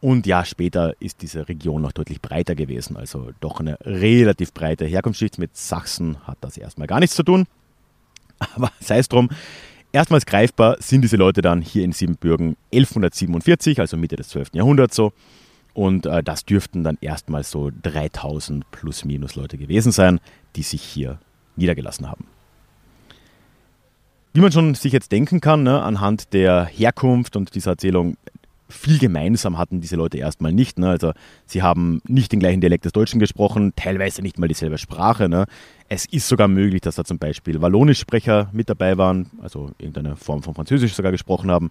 Und 0.00 0.26
ja, 0.26 0.44
später 0.44 0.94
ist 0.98 1.22
diese 1.22 1.48
Region 1.48 1.82
noch 1.82 1.92
deutlich 1.92 2.22
breiter 2.22 2.54
gewesen, 2.54 2.96
also 2.96 3.32
doch 3.40 3.60
eine 3.60 3.78
relativ 3.82 4.52
breite 4.52 4.86
Herkunftsschicht. 4.86 5.38
Mit 5.38 5.56
Sachsen 5.56 6.16
hat 6.26 6.38
das 6.40 6.56
erstmal 6.56 6.86
gar 6.86 7.00
nichts 7.00 7.16
zu 7.16 7.22
tun. 7.22 7.46
Aber 8.54 8.70
sei 8.80 8.98
es 8.98 9.08
drum, 9.08 9.28
erstmals 9.92 10.26
greifbar 10.26 10.76
sind 10.80 11.02
diese 11.02 11.16
Leute 11.16 11.42
dann 11.42 11.62
hier 11.62 11.84
in 11.84 11.92
Siebenbürgen 11.92 12.56
1147, 12.72 13.80
also 13.80 13.96
Mitte 13.96 14.16
des 14.16 14.28
12. 14.28 14.50
Jahrhunderts 14.54 14.96
so. 14.96 15.12
Und 15.74 16.06
äh, 16.06 16.22
das 16.22 16.44
dürften 16.44 16.84
dann 16.84 16.96
erstmals 17.00 17.50
so 17.50 17.70
3000 17.82 18.70
plus 18.70 19.04
minus 19.04 19.34
Leute 19.34 19.58
gewesen 19.58 19.92
sein, 19.92 20.20
die 20.56 20.62
sich 20.62 20.82
hier 20.82 21.18
niedergelassen 21.56 22.08
haben. 22.08 22.26
Wie 24.32 24.40
man 24.40 24.52
schon 24.52 24.74
sich 24.74 24.92
jetzt 24.92 25.12
denken 25.12 25.40
kann, 25.40 25.62
ne, 25.62 25.82
anhand 25.82 26.32
der 26.34 26.64
Herkunft 26.66 27.36
und 27.36 27.54
dieser 27.54 27.72
Erzählung, 27.72 28.16
viel 28.68 28.98
gemeinsam 28.98 29.58
hatten 29.58 29.80
diese 29.80 29.96
Leute 29.96 30.18
erstmal 30.18 30.52
nicht. 30.52 30.78
Ne? 30.78 30.88
Also 30.88 31.12
sie 31.46 31.62
haben 31.62 32.00
nicht 32.06 32.32
den 32.32 32.40
gleichen 32.40 32.60
Dialekt 32.60 32.84
des 32.84 32.92
Deutschen 32.92 33.20
gesprochen, 33.20 33.72
teilweise 33.76 34.22
nicht 34.22 34.38
mal 34.38 34.48
dieselbe 34.48 34.78
Sprache. 34.78 35.28
Ne? 35.28 35.46
Es 35.88 36.06
ist 36.06 36.28
sogar 36.28 36.48
möglich, 36.48 36.80
dass 36.80 36.96
da 36.96 37.04
zum 37.04 37.18
Beispiel 37.18 37.60
Wallonischsprecher 37.60 38.50
mit 38.52 38.68
dabei 38.68 38.98
waren, 38.98 39.30
also 39.40 39.70
irgendeine 39.78 40.16
Form 40.16 40.42
von 40.42 40.54
Französisch 40.54 40.94
sogar 40.94 41.12
gesprochen 41.12 41.50
haben. 41.50 41.70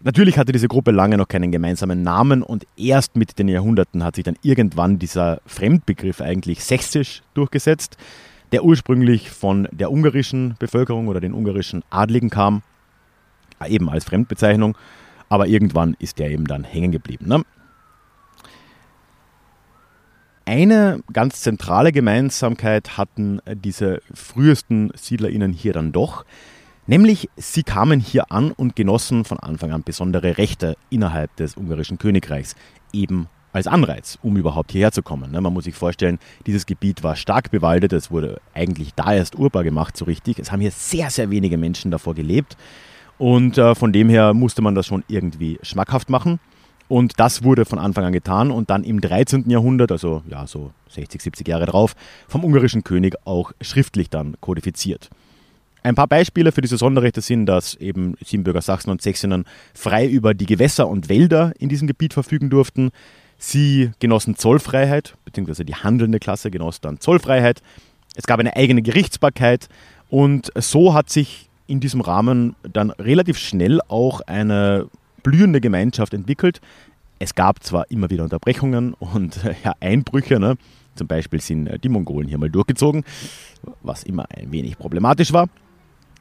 Natürlich 0.00 0.36
hatte 0.36 0.52
diese 0.52 0.68
Gruppe 0.68 0.90
lange 0.90 1.16
noch 1.16 1.28
keinen 1.28 1.50
gemeinsamen 1.50 2.02
Namen 2.02 2.42
und 2.42 2.66
erst 2.76 3.16
mit 3.16 3.38
den 3.38 3.48
Jahrhunderten 3.48 4.04
hat 4.04 4.16
sich 4.16 4.24
dann 4.24 4.36
irgendwann 4.42 4.98
dieser 4.98 5.40
Fremdbegriff 5.46 6.20
eigentlich 6.20 6.62
sächsisch 6.62 7.22
durchgesetzt, 7.32 7.96
der 8.52 8.64
ursprünglich 8.64 9.30
von 9.30 9.66
der 9.72 9.90
ungarischen 9.90 10.56
Bevölkerung 10.58 11.08
oder 11.08 11.20
den 11.20 11.32
ungarischen 11.32 11.82
Adligen 11.88 12.28
kam, 12.28 12.62
eben 13.66 13.88
als 13.88 14.04
Fremdbezeichnung, 14.04 14.76
aber 15.28 15.46
irgendwann 15.46 15.96
ist 15.98 16.18
der 16.18 16.30
eben 16.30 16.46
dann 16.46 16.64
hängen 16.64 16.92
geblieben. 16.92 17.26
Ne? 17.28 17.42
Eine 20.46 21.00
ganz 21.12 21.40
zentrale 21.40 21.90
Gemeinsamkeit 21.90 22.98
hatten 22.98 23.40
diese 23.46 24.02
frühesten 24.12 24.90
SiedlerInnen 24.94 25.52
hier 25.52 25.72
dann 25.72 25.92
doch, 25.92 26.24
Nämlich, 26.86 27.30
sie 27.36 27.62
kamen 27.62 27.98
hier 27.98 28.30
an 28.30 28.52
und 28.52 28.76
genossen 28.76 29.24
von 29.24 29.40
Anfang 29.40 29.72
an 29.72 29.82
besondere 29.84 30.36
Rechte 30.36 30.76
innerhalb 30.90 31.34
des 31.36 31.56
ungarischen 31.56 31.96
Königreichs, 31.96 32.56
eben 32.92 33.28
als 33.54 33.66
Anreiz, 33.66 34.18
um 34.20 34.36
überhaupt 34.36 34.72
hierher 34.72 34.92
zu 34.92 35.02
kommen. 35.02 35.30
Ne? 35.30 35.40
Man 35.40 35.54
muss 35.54 35.64
sich 35.64 35.74
vorstellen, 35.74 36.18
dieses 36.46 36.66
Gebiet 36.66 37.02
war 37.02 37.16
stark 37.16 37.50
bewaldet, 37.50 37.94
es 37.94 38.10
wurde 38.10 38.40
eigentlich 38.52 38.92
da 38.94 39.14
erst 39.14 39.36
urbar 39.38 39.64
gemacht, 39.64 39.96
so 39.96 40.04
richtig. 40.04 40.38
Es 40.38 40.52
haben 40.52 40.60
hier 40.60 40.72
sehr, 40.72 41.08
sehr 41.08 41.30
wenige 41.30 41.56
Menschen 41.56 41.90
davor 41.90 42.14
gelebt 42.14 42.56
und 43.18 43.58
äh, 43.58 43.74
von 43.74 43.92
dem 43.92 44.08
her 44.08 44.34
musste 44.34 44.62
man 44.62 44.74
das 44.74 44.86
schon 44.86 45.04
irgendwie 45.08 45.58
schmackhaft 45.62 46.10
machen. 46.10 46.40
Und 46.88 47.18
das 47.18 47.42
wurde 47.42 47.64
von 47.64 47.78
Anfang 47.78 48.04
an 48.04 48.12
getan 48.12 48.50
und 48.50 48.68
dann 48.70 48.84
im 48.84 49.00
13. 49.00 49.48
Jahrhundert, 49.48 49.90
also 49.90 50.22
ja, 50.28 50.46
so 50.46 50.72
60, 50.90 51.22
70 51.22 51.48
Jahre 51.48 51.66
drauf, 51.66 51.94
vom 52.28 52.44
ungarischen 52.44 52.84
König 52.84 53.14
auch 53.24 53.52
schriftlich 53.60 54.10
dann 54.10 54.36
kodifiziert. 54.40 55.08
Ein 55.82 55.94
paar 55.94 56.06
Beispiele 56.06 56.52
für 56.52 56.60
diese 56.60 56.78
Sonderrechte 56.78 57.20
sind, 57.20 57.46
dass 57.46 57.74
eben 57.74 58.14
Siebenbürger 58.24 58.62
Sachsen 58.62 58.90
und 58.90 59.02
Sächsinnen 59.02 59.44
frei 59.74 60.06
über 60.06 60.32
die 60.32 60.46
Gewässer 60.46 60.88
und 60.88 61.08
Wälder 61.08 61.52
in 61.58 61.68
diesem 61.68 61.86
Gebiet 61.86 62.14
verfügen 62.14 62.48
durften. 62.48 62.90
Sie 63.36 63.90
genossen 63.98 64.36
Zollfreiheit, 64.36 65.14
beziehungsweise 65.24 65.64
die 65.64 65.74
handelnde 65.74 66.20
Klasse 66.20 66.50
genoss 66.50 66.80
dann 66.80 67.00
Zollfreiheit. 67.00 67.60
Es 68.14 68.24
gab 68.24 68.40
eine 68.40 68.56
eigene 68.56 68.80
Gerichtsbarkeit 68.80 69.68
und 70.08 70.52
so 70.56 70.94
hat 70.94 71.10
sich 71.10 71.50
in 71.66 71.80
diesem 71.80 72.00
Rahmen 72.00 72.56
dann 72.70 72.90
relativ 72.90 73.38
schnell 73.38 73.80
auch 73.88 74.20
eine 74.22 74.88
blühende 75.22 75.60
Gemeinschaft 75.60 76.14
entwickelt. 76.14 76.60
Es 77.18 77.34
gab 77.34 77.62
zwar 77.62 77.90
immer 77.90 78.10
wieder 78.10 78.24
Unterbrechungen 78.24 78.94
und 78.94 79.40
ja, 79.64 79.72
Einbrüche, 79.80 80.38
ne? 80.38 80.56
zum 80.94 81.06
Beispiel 81.06 81.40
sind 81.40 81.82
die 81.82 81.88
Mongolen 81.88 82.28
hier 82.28 82.38
mal 82.38 82.50
durchgezogen, 82.50 83.04
was 83.82 84.04
immer 84.04 84.26
ein 84.30 84.52
wenig 84.52 84.78
problematisch 84.78 85.32
war. 85.32 85.48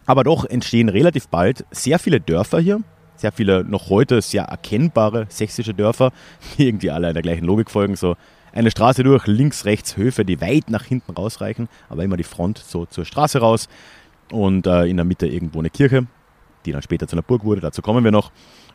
Aber 0.05 0.23
doch 0.23 0.45
entstehen 0.45 0.89
relativ 0.89 1.27
bald 1.27 1.65
sehr 1.71 1.99
viele 1.99 2.19
Dörfer 2.19 2.59
hier, 2.59 2.81
sehr 3.15 3.31
viele 3.31 3.63
noch 3.63 3.89
heute 3.89 4.21
sehr 4.21 4.43
erkennbare 4.43 5.27
sächsische 5.29 5.73
Dörfer, 5.73 6.11
die 6.57 6.67
irgendwie 6.67 6.91
alle 6.91 7.07
einer 7.07 7.21
gleichen 7.21 7.45
Logik 7.45 7.69
folgen. 7.69 7.95
So 7.95 8.15
eine 8.51 8.71
Straße 8.71 9.03
durch, 9.03 9.27
links, 9.27 9.65
rechts 9.65 9.97
Höfe, 9.97 10.25
die 10.25 10.41
weit 10.41 10.69
nach 10.69 10.83
hinten 10.83 11.13
rausreichen, 11.13 11.69
aber 11.89 12.03
immer 12.03 12.17
die 12.17 12.23
Front 12.23 12.57
so 12.57 12.85
zur 12.85 13.05
Straße 13.05 13.39
raus. 13.39 13.67
Und 14.33 14.65
äh, 14.65 14.85
in 14.85 14.97
der 14.97 15.05
Mitte 15.05 15.27
irgendwo 15.27 15.59
eine 15.59 15.69
Kirche, 15.69 16.07
die 16.65 16.71
dann 16.71 16.81
später 16.81 17.07
zu 17.07 17.15
einer 17.15 17.21
Burg 17.21 17.43
wurde, 17.43 17.61
dazu 17.61 17.83
kommen 17.83 18.03
wir 18.03 18.11
noch. 18.11 18.31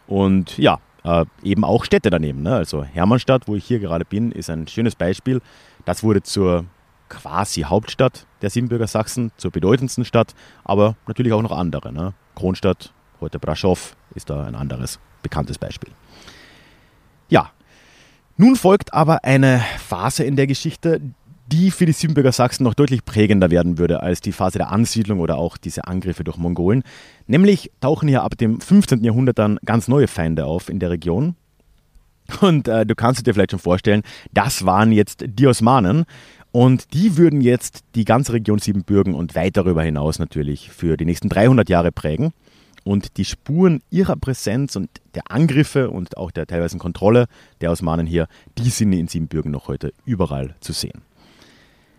Und 0.06 0.56
ja, 0.56 0.78
äh, 1.02 1.24
eben 1.42 1.64
auch 1.64 1.84
Städte 1.84 2.10
daneben. 2.10 2.42
Ne? 2.42 2.54
Also 2.54 2.84
Hermannstadt, 2.84 3.48
wo 3.48 3.56
ich 3.56 3.64
hier 3.64 3.80
gerade 3.80 4.04
bin, 4.04 4.30
ist 4.30 4.50
ein 4.50 4.68
schönes 4.68 4.94
Beispiel. 4.94 5.40
Das 5.84 6.04
wurde 6.04 6.22
zur 6.22 6.66
quasi 7.08 7.62
Hauptstadt 7.62 8.26
der 8.40 8.50
Siebenbürger 8.50 8.86
Sachsen, 8.86 9.32
zur 9.36 9.50
bedeutendsten 9.50 10.04
Stadt, 10.04 10.34
aber 10.62 10.94
natürlich 11.08 11.32
auch 11.32 11.42
noch 11.42 11.50
andere. 11.50 11.92
Ne? 11.92 12.14
Kronstadt, 12.36 12.92
heute 13.20 13.40
Braschow, 13.40 13.96
ist 14.14 14.30
da 14.30 14.44
ein 14.44 14.54
anderes 14.54 15.00
bekanntes 15.22 15.58
Beispiel. 15.58 15.90
Ja, 17.28 17.50
nun 18.36 18.54
folgt 18.54 18.94
aber 18.94 19.24
eine 19.24 19.60
Phase 19.78 20.22
in 20.22 20.36
der 20.36 20.46
Geschichte, 20.46 21.00
die 21.50 21.70
für 21.70 21.86
die 21.86 21.92
Siebenbürger 21.92 22.32
Sachsen 22.32 22.64
noch 22.64 22.74
deutlich 22.74 23.04
prägender 23.04 23.50
werden 23.50 23.78
würde 23.78 24.02
als 24.02 24.20
die 24.20 24.32
Phase 24.32 24.58
der 24.58 24.70
Ansiedlung 24.70 25.20
oder 25.20 25.38
auch 25.38 25.56
diese 25.56 25.86
Angriffe 25.86 26.24
durch 26.24 26.36
Mongolen. 26.36 26.82
Nämlich 27.26 27.70
tauchen 27.80 28.08
hier 28.08 28.22
ab 28.22 28.36
dem 28.36 28.60
15. 28.60 29.02
Jahrhundert 29.02 29.38
dann 29.38 29.58
ganz 29.64 29.88
neue 29.88 30.08
Feinde 30.08 30.44
auf 30.44 30.68
in 30.68 30.78
der 30.78 30.90
Region. 30.90 31.36
Und 32.42 32.68
äh, 32.68 32.84
du 32.84 32.94
kannst 32.94 33.26
dir 33.26 33.32
vielleicht 33.32 33.52
schon 33.52 33.60
vorstellen, 33.60 34.02
das 34.32 34.66
waren 34.66 34.92
jetzt 34.92 35.24
die 35.26 35.46
Osmanen. 35.46 36.04
Und 36.50 36.94
die 36.94 37.16
würden 37.16 37.40
jetzt 37.40 37.84
die 37.94 38.04
ganze 38.04 38.32
Region 38.32 38.58
Siebenbürgen 38.58 39.14
und 39.14 39.34
weit 39.34 39.56
darüber 39.56 39.82
hinaus 39.82 40.18
natürlich 40.18 40.70
für 40.70 40.96
die 40.96 41.04
nächsten 41.04 41.28
300 41.28 41.68
Jahre 41.68 41.92
prägen. 41.92 42.32
Und 42.84 43.16
die 43.16 43.24
Spuren 43.24 43.82
ihrer 43.90 44.16
Präsenz 44.16 44.76
und 44.76 44.88
der 45.14 45.30
Angriffe 45.30 45.90
und 45.90 46.16
auch 46.16 46.30
der 46.30 46.46
teilweise 46.46 46.78
Kontrolle 46.78 47.26
der 47.60 47.70
Osmanen 47.70 48.06
hier, 48.06 48.28
die 48.56 48.70
sind 48.70 48.92
in 48.92 49.08
Siebenbürgen 49.08 49.50
noch 49.50 49.68
heute 49.68 49.92
überall 50.06 50.54
zu 50.60 50.72
sehen. 50.72 51.02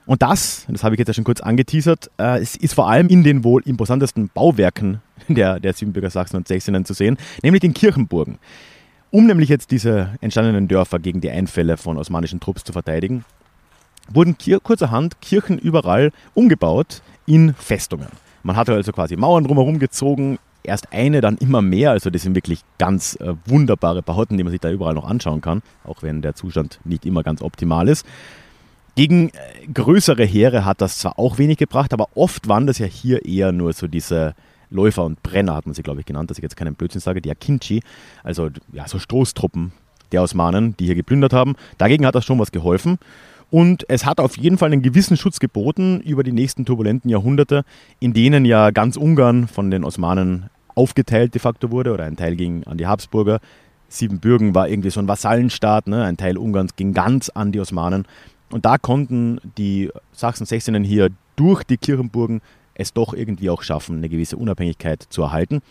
Und 0.10 0.24
das, 0.24 0.66
das 0.68 0.84
habe 0.84 0.96
ich 0.96 1.00
jetzt 1.00 1.10
ja 1.10 1.13
schon 1.13 1.24
kurz 1.24 1.39
angeteasert, 1.39 2.10
äh, 2.18 2.39
es 2.39 2.56
ist 2.56 2.74
vor 2.74 2.89
allem 2.89 3.10
in 3.10 3.24
den 3.24 3.44
wohl 3.44 3.62
imposantesten 3.62 4.32
Bauwerken 4.34 5.04
der, 5.28 5.60
der 5.60 5.74
Siebenbürger 5.74 6.10
Sachsen 6.10 6.36
und 6.36 6.48
Sächsinnen 6.48 6.84
zu 6.84 6.96
sehen, 6.96 7.16
nämlich 7.44 7.62
den 7.62 7.75
Kirchenburgen. 7.75 8.39
Um 9.12 9.28
nämlich 9.28 9.50
jetzt 9.50 9.70
diese 9.70 10.16
entstandenen 10.20 10.68
Dörfer 10.68 10.98
gegen 10.98 11.22
die 11.22 11.30
Einfälle 11.30 11.78
von 11.78 11.96
osmanischen 12.00 12.39
Trupps 12.39 12.63
zu 12.63 12.74
verteidigen, 12.74 13.24
wurden 14.12 14.36
kurzerhand 14.63 15.22
Kirchen 15.22 15.60
überall 15.60 16.12
umgebaut 16.34 17.04
in 17.28 17.54
Festungen. 17.54 18.08
Man 18.42 18.56
hatte 18.56 18.74
also 18.74 18.92
quasi 18.92 19.16
Mauern 19.16 19.44
drumherum 19.44 19.78
gezogen, 19.78 20.39
erst 20.63 20.92
eine, 20.92 21.22
dann 21.22 21.38
immer 21.38 21.62
mehr. 21.62 21.92
Also 21.92 22.10
das 22.10 22.24
sind 22.24 22.34
wirklich 22.34 22.62
ganz 22.80 23.16
äh, 23.22 23.36
wunderbare 23.46 24.01
Bauten, 24.01 24.38
die 24.38 24.44
man 24.44 24.50
sich 24.50 24.60
da 24.60 24.72
überall 24.72 24.96
noch 24.96 25.08
anschauen 25.08 25.42
kann, 25.42 25.62
auch 25.84 26.01
wenn 26.01 26.24
der 26.24 26.34
Zustand 26.34 26.80
nicht 26.84 27.06
immer 27.06 27.22
ganz 27.22 27.44
optimal 27.44 27.88
ist. 27.88 28.08
Gegen 29.00 29.29
äh, 29.29 29.32
größere 29.74 30.25
Heere 30.25 30.65
hat 30.65 30.82
das 30.82 30.98
zwar 30.98 31.18
auch 31.18 31.38
wenig 31.38 31.58
gebracht, 31.58 31.94
aber 31.94 32.10
oft 32.15 32.50
waren 32.50 32.68
das 32.68 32.79
ja 32.79 32.86
hier 32.86 33.24
eher 33.24 33.53
nur 33.53 33.72
so 33.72 33.88
diese 33.88 34.36
Läufer 34.70 35.06
und 35.06 35.24
Brenner, 35.24 35.56
hat 35.56 35.65
man 35.65 35.74
sie, 35.74 35.84
glaube 35.84 36.01
ich, 36.01 36.06
genannt, 36.06 36.29
dass 36.29 36.38
ich 36.38 36.41
jetzt 36.41 36.58
keinen 36.58 36.75
Blödsinn 36.75 37.00
sage, 37.00 37.22
die 37.22 37.32
Akinchi, 37.32 37.82
also 38.25 38.50
ja, 38.74 38.89
so 38.89 39.00
Stoßtruppen 39.00 39.72
der 40.12 40.22
Osmanen, 40.22 40.75
die 40.75 40.86
hier 40.88 40.96
geplündert 40.96 41.32
haben. 41.32 41.56
Dagegen 41.77 42.06
hat 42.06 42.13
das 42.13 42.25
schon 42.25 42.39
was 42.39 42.51
geholfen. 42.51 42.98
Und 43.50 43.86
es 43.88 44.06
hat 44.06 44.20
auf 44.20 44.38
jeden 44.38 44.58
Fall 44.58 44.70
einen 44.70 44.82
gewissen 44.82 45.15
Schutz 45.15 45.39
geboten 45.39 46.01
über 46.01 46.24
die 46.24 46.34
nächsten 46.34 46.65
turbulenten 46.65 47.10
Jahrhunderte, 47.10 47.63
in 48.01 48.12
denen 48.12 48.44
ja 48.44 48.72
ganz 48.72 48.98
Ungarn 48.98 49.48
von 49.48 49.72
den 49.72 49.86
Osmanen 49.86 50.50
aufgeteilt 50.75 51.34
de 51.34 51.39
facto 51.39 51.72
wurde 51.72 51.94
oder 51.94 52.03
ein 52.03 52.18
Teil 52.18 52.36
ging 52.36 52.65
an 52.65 52.77
die 52.77 52.86
Habsburger. 52.86 53.39
Siebenbürgen 53.88 54.53
war 54.53 54.68
irgendwie 54.68 54.89
so 54.89 55.00
ein 55.00 55.08
Vasallenstaat, 55.08 55.88
ne? 55.88 56.03
ein 56.03 56.18
Teil 56.18 56.38
Ungarns 56.38 56.75
ging 56.75 56.94
ganz 56.94 57.29
an 57.29 57.53
die 57.53 57.62
Osmanen. 57.62 58.06
Und 58.51 58.65
da 58.65 58.77
konnten 58.77 59.39
die 59.58 59.91
Sachsen, 60.12 60.46
Sächsinnen 60.46 60.84
hier 60.84 61.10
durch 61.36 61.63
die 61.63 61.77
Kirchenburgen 61.77 62.41
es 62.74 62.94
doch 62.94 63.13
irgendwie 63.13 63.50
auch 63.50 63.62
schaffen, 63.62 63.98
eine 63.98 64.10
gewisse 64.10 64.38
Unabhängigkeit 64.38 65.03
zu 65.03 65.22
erhalten. 65.22 65.62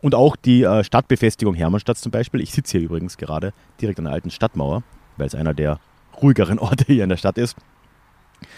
Und 0.00 0.14
auch 0.14 0.36
die 0.36 0.62
äh, 0.62 0.84
Stadtbefestigung 0.84 1.54
Hermannstadt 1.54 1.98
zum 1.98 2.12
Beispiel. 2.12 2.40
Ich 2.40 2.52
sitze 2.52 2.78
hier 2.78 2.86
übrigens 2.86 3.16
gerade 3.16 3.52
direkt 3.80 3.98
an 3.98 4.04
der 4.04 4.14
alten 4.14 4.30
Stadtmauer, 4.30 4.82
weil 5.16 5.26
es 5.26 5.34
einer 5.34 5.54
der 5.54 5.80
ruhigeren 6.20 6.58
Orte 6.60 6.84
hier 6.86 7.04
in 7.04 7.10
der 7.10 7.16
Stadt 7.16 7.38
ist, 7.38 7.56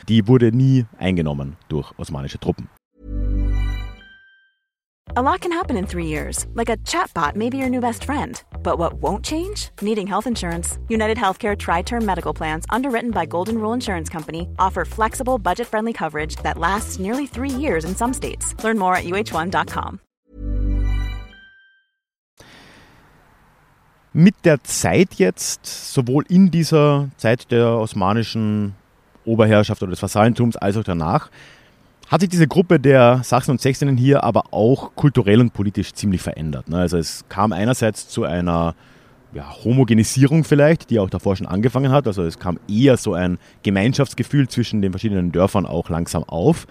die 0.09 0.27
wurde 0.27 0.53
nie 0.53 0.87
eingenommen 0.99 1.57
durch 1.69 1.93
osmanische 1.99 2.39
Truppen. 2.39 2.69
A 5.15 5.23
lot 5.23 5.41
can 5.41 5.53
happen 5.53 5.77
in 5.77 5.87
three 5.87 6.05
years, 6.05 6.47
like 6.55 6.69
a 6.69 6.77
chatbot 6.85 7.37
may 7.37 7.49
be 7.49 7.57
your 7.57 7.71
new 7.71 7.81
best 7.81 8.05
friend. 8.05 8.45
But 8.67 8.81
what 8.81 8.95
won't 8.95 9.25
change? 9.25 9.71
Needing 9.81 10.09
health 10.09 10.27
insurance. 10.27 10.79
United 10.89 11.17
Healthcare 11.17 11.57
Tri 11.57 11.83
Term 11.83 12.05
Medical 12.05 12.35
Plans, 12.35 12.65
underwritten 12.69 13.13
by 13.13 13.25
Golden 13.25 13.59
Rule 13.59 13.73
Insurance 13.73 14.09
Company, 14.09 14.49
offer 14.59 14.85
flexible, 14.85 15.39
budget 15.39 15.69
friendly 15.69 15.93
coverage 15.93 16.35
that 16.43 16.59
lasts 16.59 16.99
nearly 16.99 17.27
three 17.29 17.61
years 17.65 17.85
in 17.85 17.95
some 17.95 18.13
states. 18.13 18.55
Learn 18.65 18.77
more 18.77 18.97
at 18.97 19.05
uh1.com. 19.05 20.01
mit 24.13 24.35
der 24.45 24.65
Zeit 24.65 25.15
jetzt, 25.17 25.67
sowohl 25.67 26.25
in 26.29 26.51
dieser 26.51 27.11
Zeit 27.19 27.53
der 27.53 27.69
osmanischen 27.69 28.75
Oberherrschaft 29.27 29.83
oder 29.83 29.91
des 29.91 30.01
Vassallentums 30.03 30.57
als 30.57 30.79
auch 30.79 30.85
danach, 30.85 31.29
hat 32.09 32.21
sich 32.21 32.31
diese 32.31 32.47
Gruppe 32.47 32.79
der 32.79 33.21
Sachsen 33.25 33.51
und 33.53 33.61
Sächsinnen 33.61 33.97
hier 33.97 34.23
aber 34.23 34.53
auch 34.53 34.95
kulturell 34.95 35.41
und 35.41 35.53
politisch 35.53 35.93
ziemlich 35.93 36.23
verändert. 36.23 36.69
Ne? 36.69 36.79
Also 36.79 36.99
es 36.99 37.25
kam 37.29 37.53
einerseits 37.53 38.09
zu 38.09 38.25
einer 38.25 38.75
ja, 39.33 39.45
Homogenisierung 39.65 40.45
vielleicht, 40.45 40.91
die 40.91 41.01
auch 41.01 41.11
davor 41.11 41.37
schon 41.37 41.47
angefangen 41.47 41.91
hat. 41.91 42.07
Also 42.07 42.23
es 42.23 42.39
kam 42.39 42.59
eher 42.69 42.97
so 42.97 43.15
ein 43.15 43.39
Gemeinschaftsgefühl 43.63 44.49
zwischen 44.49 44.83
den 44.83 44.93
verschiedenen 44.93 45.33
Dörfern 45.33 45.67
auch 45.67 45.91
langsam 45.91 46.25
auf. 46.25 46.67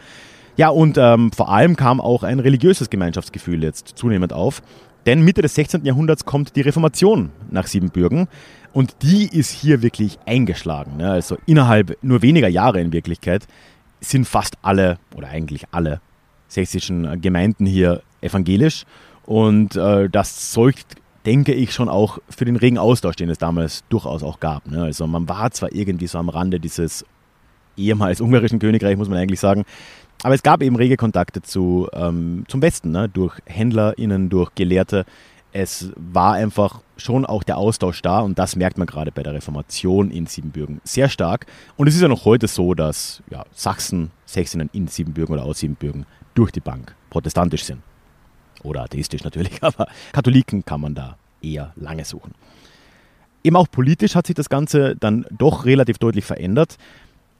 Ja, 0.58 0.70
und 0.70 0.98
ähm, 0.98 1.32
vor 1.34 1.50
allem 1.50 1.76
kam 1.76 2.00
auch 2.00 2.24
ein 2.24 2.40
religiöses 2.40 2.90
Gemeinschaftsgefühl 2.90 3.62
jetzt 3.62 3.98
zunehmend 3.98 4.32
auf. 4.32 4.62
Denn 5.06 5.22
Mitte 5.22 5.42
des 5.42 5.54
16. 5.54 5.86
Jahrhunderts 5.86 6.26
kommt 6.26 6.56
die 6.56 6.62
Reformation 6.62 7.32
nach 7.52 7.68
Siebenbürgen 7.68 8.28
und 8.74 8.96
die 9.04 9.28
ist 9.28 9.52
hier 9.52 9.82
wirklich 9.84 10.18
eingeschlagen. 10.26 10.98
Ne? 10.98 11.12
Also 11.12 11.38
innerhalb 11.46 11.98
nur 12.02 12.22
weniger 12.22 12.48
Jahre 12.48 12.82
in 12.82 12.92
Wirklichkeit 12.92 13.46
sind 14.10 14.26
fast 14.28 14.56
alle 14.62 14.98
oder 15.16 15.30
eigentlich 15.30 15.66
alle 15.72 16.02
sächsischen 16.48 17.22
Gemeinden 17.22 17.66
hier 17.66 18.02
evangelisch 18.22 18.86
und 19.26 19.76
äh, 19.76 20.10
das 20.10 20.52
zeugt, 20.52 20.96
denke 21.26 21.54
ich, 21.54 21.74
schon 21.74 21.90
auch 21.90 22.20
für 22.30 22.46
den 22.46 22.56
regen 22.56 22.78
Austausch, 22.78 23.16
den 23.16 23.30
es 23.30 23.38
damals 23.38 23.84
durchaus 23.90 24.24
auch 24.24 24.40
gab. 24.40 24.68
Ne? 24.68 24.84
Also 24.84 25.08
man 25.08 25.28
war 25.28 25.52
zwar 25.52 25.74
irgendwie 25.74 26.08
so 26.08 26.18
am 26.20 26.30
Rande 26.30 26.60
dieses 26.60 27.06
ehemals 27.78 28.22
ungarischen 28.22 28.60
Königreichs, 28.60 28.98
muss 28.98 29.10
man 29.10 29.18
eigentlich 29.18 29.40
sagen, 29.40 29.66
aber 30.24 30.34
es 30.34 30.44
gab 30.44 30.62
eben 30.62 30.76
rege 30.76 30.98
Kontakte 30.98 31.42
zu, 31.42 31.88
ähm, 31.94 32.46
zum 32.48 32.62
Westen, 32.62 32.92
ne? 32.92 33.10
durch 33.10 33.38
HändlerInnen, 33.46 34.30
durch 34.30 34.54
Gelehrte. 34.56 35.06
Es 35.58 35.94
war 35.96 36.34
einfach 36.34 36.82
schon 36.98 37.26
auch 37.26 37.42
der 37.42 37.58
Austausch 37.58 38.02
da 38.02 38.20
und 38.20 38.38
das 38.38 38.58
merkt 38.58 38.78
man 38.78 38.88
gerade 38.88 39.14
bei 39.14 39.24
der 39.24 39.34
Reformation 39.34 40.12
in 40.12 40.26
Siebenbürgen 40.26 40.82
sehr 40.84 41.08
stark. 41.08 41.46
Und 41.78 41.88
es 41.88 41.96
ist 41.96 42.02
ja 42.02 42.10
noch 42.10 42.26
heute 42.26 42.50
so, 42.50 42.74
dass 42.74 43.24
ja, 43.30 43.46
Sachsen, 43.54 44.12
Sächsinnen 44.26 44.70
in 44.74 44.90
Siebenbürgen 44.90 45.34
oder 45.34 45.46
aus 45.46 45.60
Siebenbürgen 45.60 46.06
durch 46.34 46.52
die 46.52 46.60
Bank 46.60 46.94
protestantisch 47.10 47.64
sind. 47.64 47.82
Oder 48.64 48.82
atheistisch 48.84 49.24
natürlich, 49.24 49.52
aber 49.64 49.88
Katholiken 50.12 50.66
kann 50.66 50.82
man 50.82 50.94
da 50.94 51.16
eher 51.42 51.72
lange 51.78 52.04
suchen. 52.04 52.34
Eben 53.42 53.56
auch 53.56 53.72
politisch 53.72 54.16
hat 54.16 54.28
sich 54.28 54.36
das 54.36 54.50
Ganze 54.50 54.98
dann 54.98 55.26
doch 55.32 55.64
relativ 55.64 56.00
deutlich 56.00 56.26
verändert. 56.26 56.76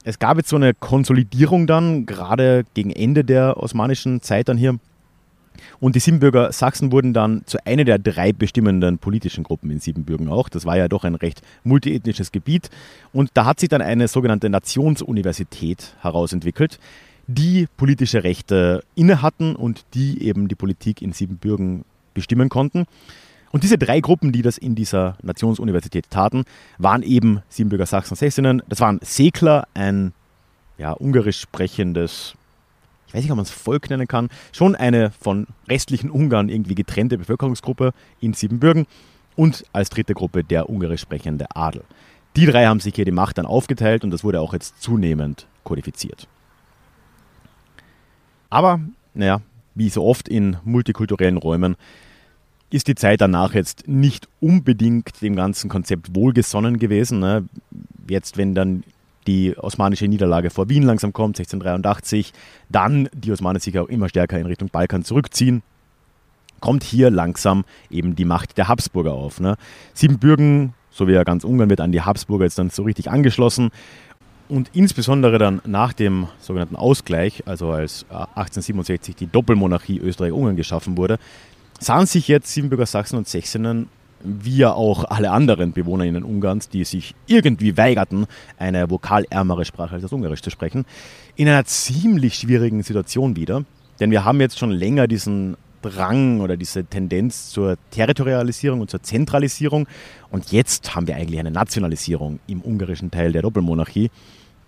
Es 0.06 0.20
gab 0.20 0.38
jetzt 0.38 0.48
so 0.48 0.56
eine 0.56 0.74
Konsolidierung 0.74 1.68
dann, 1.68 2.06
gerade 2.06 2.64
gegen 2.76 2.92
Ende 2.92 3.26
der 3.26 3.58
osmanischen 3.58 4.22
Zeit 4.22 4.48
dann 4.48 4.56
hier. 4.56 4.80
Und 5.80 5.96
die 5.96 6.00
Siebenbürger 6.00 6.52
Sachsen 6.52 6.92
wurden 6.92 7.14
dann 7.14 7.44
zu 7.46 7.58
einer 7.66 7.84
der 7.84 8.00
drei 8.00 8.34
bestimmenden 8.34 8.98
politischen 8.98 9.44
Gruppen 9.44 9.70
in 9.72 9.80
Siebenbürgen 9.80 10.30
auch. 10.30 10.50
Das 10.50 10.66
war 10.66 10.78
ja 10.78 10.88
doch 10.88 11.04
ein 11.04 11.16
recht 11.16 11.42
multiethnisches 11.64 12.32
Gebiet. 12.32 12.70
Und 13.14 13.32
da 13.34 13.46
hat 13.46 13.60
sich 13.60 13.70
dann 13.70 13.82
eine 13.82 14.08
sogenannte 14.08 14.50
Nationsuniversität 14.50 15.96
herausentwickelt, 16.02 16.80
die 17.28 17.68
politische 17.78 18.24
Rechte 18.24 18.84
inne 18.96 19.22
hatten 19.22 19.56
und 19.56 19.86
die 19.94 20.24
eben 20.24 20.48
die 20.48 20.56
Politik 20.56 21.02
in 21.02 21.14
Siebenbürgen 21.14 21.86
bestimmen 22.14 22.50
konnten. 22.50 22.86
Und 23.52 23.64
diese 23.64 23.78
drei 23.78 24.02
Gruppen, 24.02 24.32
die 24.32 24.42
das 24.42 24.58
in 24.58 24.76
dieser 24.76 25.18
Nationsuniversität 25.24 26.10
taten, 26.10 26.44
waren 26.78 27.04
eben 27.04 27.42
Siebenbürger 27.48 27.86
Sachsen 27.86 28.16
Sächsinnen. 28.16 28.62
Das 28.68 28.82
waren 28.82 29.00
Sekler, 29.02 29.68
ein 29.74 30.14
ja, 30.78 30.92
ungarisch 30.92 31.40
sprechendes, 31.40 32.36
weiß 33.16 33.24
nicht, 33.24 33.32
ob 33.32 33.38
man 33.38 33.46
es 33.46 33.52
Volk 33.52 33.90
nennen 33.90 34.08
kann, 34.08 34.30
schon 34.52 34.76
eine 34.76 35.12
von 35.12 35.48
restlichen 35.70 36.10
Ungarn 36.10 36.50
irgendwie 36.50 36.76
getrennte 36.76 37.18
Bevölkerungsgruppe 37.18 37.94
in 38.20 38.34
Siebenbürgen 38.34 38.86
und 39.36 39.66
als 39.74 39.90
dritte 39.90 40.14
Gruppe 40.14 40.44
der 40.44 40.70
ungarisch 40.70 41.02
sprechende 41.02 41.48
Adel. 41.56 41.84
Die 42.36 42.46
drei 42.46 42.66
haben 42.66 42.80
sich 42.80 42.96
hier 42.96 43.06
die 43.06 43.12
Macht 43.12 43.38
dann 43.38 43.46
aufgeteilt 43.46 44.04
und 44.04 44.12
das 44.12 44.24
wurde 44.24 44.42
auch 44.42 44.54
jetzt 44.54 44.82
zunehmend 44.82 45.48
kodifiziert. 45.64 46.28
Aber, 48.50 48.82
naja, 49.14 49.42
wie 49.74 49.90
so 49.90 50.04
oft 50.04 50.28
in 50.28 50.58
multikulturellen 50.64 51.38
Räumen, 51.38 51.76
ist 52.70 52.88
die 52.88 52.96
Zeit 52.96 53.22
danach 53.22 53.54
jetzt 53.54 53.88
nicht 53.88 54.28
unbedingt 54.42 55.22
dem 55.22 55.36
ganzen 55.36 55.70
Konzept 55.70 56.16
wohlgesonnen 56.16 56.78
gewesen. 56.78 57.20
Ne? 57.20 57.46
Jetzt, 58.10 58.38
wenn 58.38 58.54
dann 58.54 58.84
die 59.28 59.58
osmanische 59.58 60.08
Niederlage 60.08 60.50
vor 60.50 60.70
Wien 60.70 60.84
langsam 60.84 61.14
kommt, 61.14 61.40
1683, 61.40 62.34
dann 62.70 63.10
die 63.14 63.32
Osmanen 63.32 63.60
sich 63.60 63.78
auch 63.80 63.88
immer 63.88 64.10
stärker 64.10 64.40
in 64.40 64.46
Richtung 64.46 64.70
Balkan 64.70 65.04
zurückziehen, 65.04 65.64
kommt 66.60 66.84
hier 66.84 67.10
langsam 67.10 67.66
eben 67.90 68.16
die 68.16 68.26
Macht 68.26 68.58
der 68.58 68.68
Habsburger 68.68 69.14
auf. 69.14 69.40
Ne? 69.40 69.56
Siebenbürgen, 69.94 70.74
so 70.90 71.08
wie 71.08 71.14
ja 71.14 71.24
ganz 71.24 71.44
Ungarn, 71.44 71.70
wird 71.70 71.82
an 71.82 71.92
die 71.92 72.02
Habsburger 72.02 72.46
jetzt 72.46 72.58
dann 72.58 72.70
so 72.70 72.84
richtig 72.84 73.10
angeschlossen. 73.10 73.72
Und 74.48 74.70
insbesondere 74.74 75.40
dann 75.40 75.62
nach 75.66 75.94
dem 75.94 76.28
sogenannten 76.40 76.76
Ausgleich, 76.76 77.44
also 77.48 77.72
als 77.72 78.06
1867 78.10 79.16
die 79.16 79.28
Doppelmonarchie 79.28 79.98
Österreich-Ungarn 79.98 80.56
geschaffen 80.56 80.98
wurde, 80.98 81.18
sahen 81.80 82.06
sich 82.06 82.28
jetzt 82.28 82.54
Siebenbürger 82.54 82.86
Sachsen 82.86 83.18
und 83.18 83.28
Sächsinnen 83.28 83.90
ja 84.44 84.74
auch 84.74 85.04
alle 85.06 85.32
anderen 85.32 85.72
BewohnerInnen 85.72 86.24
Ungarns, 86.24 86.70
die 86.70 86.84
sich 86.84 87.16
irgendwie 87.28 87.78
weigerten, 87.78 88.26
eine 88.58 88.90
vokalärmere 88.90 89.66
Sprache 89.66 89.96
als 89.96 90.04
das 90.04 90.14
Ungarisch 90.14 90.42
zu 90.42 90.50
sprechen, 90.50 90.86
in 91.36 91.48
einer 91.48 91.66
ziemlich 91.66 92.36
schwierigen 92.36 92.84
Situation 92.84 93.36
wieder. 93.36 93.64
Denn 94.00 94.12
wir 94.12 94.26
haben 94.26 94.42
jetzt 94.42 94.60
schon 94.60 94.72
länger 94.72 95.08
diesen 95.08 95.58
Drang 95.82 96.42
oder 96.42 96.58
diese 96.58 96.86
Tendenz 96.86 97.50
zur 97.50 97.78
Territorialisierung 97.92 98.82
und 98.82 98.90
zur 98.90 99.04
Zentralisierung. 99.04 99.88
Und 100.32 100.52
jetzt 100.52 100.96
haben 100.96 101.08
wir 101.08 101.16
eigentlich 101.16 101.40
eine 101.40 101.52
Nationalisierung 101.52 102.40
im 102.48 102.62
ungarischen 102.62 103.12
Teil 103.12 103.32
der 103.32 103.44
Doppelmonarchie. 103.44 104.10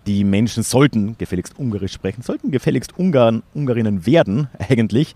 Die 0.06 0.24
Menschen 0.24 0.63
sollten 0.63 1.17
gefälligst 1.17 1.58
Ungarisch 1.58 1.91
sprechen, 1.93 2.22
sollten 2.22 2.52
gefälligst 2.52 2.98
Ungarn, 2.98 3.43
Ungarinnen 3.54 4.06
werden 4.06 4.48
eigentlich. 4.70 5.15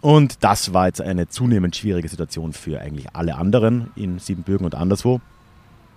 Und 0.00 0.44
das 0.44 0.72
war 0.72 0.86
jetzt 0.86 1.00
eine 1.00 1.28
zunehmend 1.28 1.74
schwierige 1.76 2.08
Situation 2.08 2.52
für 2.52 2.80
eigentlich 2.80 3.06
alle 3.14 3.36
anderen 3.36 3.90
in 3.96 4.18
Siebenbürgen 4.18 4.64
und 4.64 4.74
anderswo. 4.74 5.20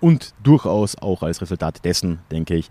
Und 0.00 0.34
durchaus 0.42 0.96
auch 0.96 1.22
als 1.22 1.42
Resultat 1.42 1.84
dessen, 1.84 2.20
denke 2.30 2.54
ich, 2.54 2.70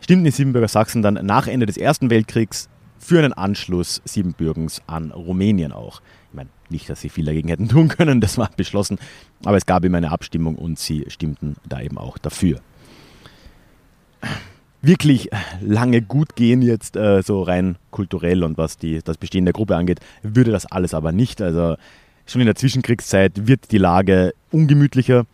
stimmten 0.00 0.24
die 0.24 0.30
Siebenbürger 0.30 0.68
Sachsen 0.68 1.02
dann 1.02 1.14
nach 1.14 1.46
Ende 1.46 1.66
des 1.66 1.76
Ersten 1.76 2.08
Weltkriegs 2.10 2.68
für 2.98 3.18
einen 3.18 3.32
Anschluss 3.32 4.00
Siebenbürgens 4.04 4.80
an 4.86 5.10
Rumänien 5.10 5.72
auch. 5.72 6.00
Ich 6.30 6.34
meine, 6.34 6.50
nicht, 6.70 6.88
dass 6.88 7.00
sie 7.00 7.10
viel 7.10 7.26
dagegen 7.26 7.48
hätten 7.48 7.68
tun 7.70 7.88
können, 7.88 8.20
das 8.20 8.38
war 8.38 8.50
beschlossen, 8.56 8.98
aber 9.44 9.58
es 9.58 9.66
gab 9.66 9.84
eben 9.84 9.94
eine 9.94 10.10
Abstimmung 10.10 10.56
und 10.56 10.78
sie 10.78 11.04
stimmten 11.08 11.56
da 11.68 11.80
eben 11.80 11.98
auch 11.98 12.16
dafür 12.16 12.60
wirklich 14.82 15.30
lange 15.60 16.02
gut 16.02 16.36
gehen 16.36 16.60
jetzt 16.60 16.96
äh, 16.96 17.22
so 17.22 17.42
rein 17.42 17.76
kulturell 17.90 18.42
und 18.42 18.58
was 18.58 18.76
die, 18.76 19.00
das 19.02 19.16
Bestehen 19.16 19.44
der 19.44 19.54
Gruppe 19.54 19.76
angeht, 19.76 20.00
würde 20.22 20.50
das 20.50 20.66
alles 20.66 20.92
aber 20.92 21.12
nicht. 21.12 21.40
Also 21.40 21.76
schon 22.26 22.40
in 22.40 22.46
der 22.46 22.56
Zwischenkriegszeit 22.56 23.46
wird 23.46 23.70
die 23.70 23.78
Lage 23.78 24.34
ungemütlicher 24.50 25.24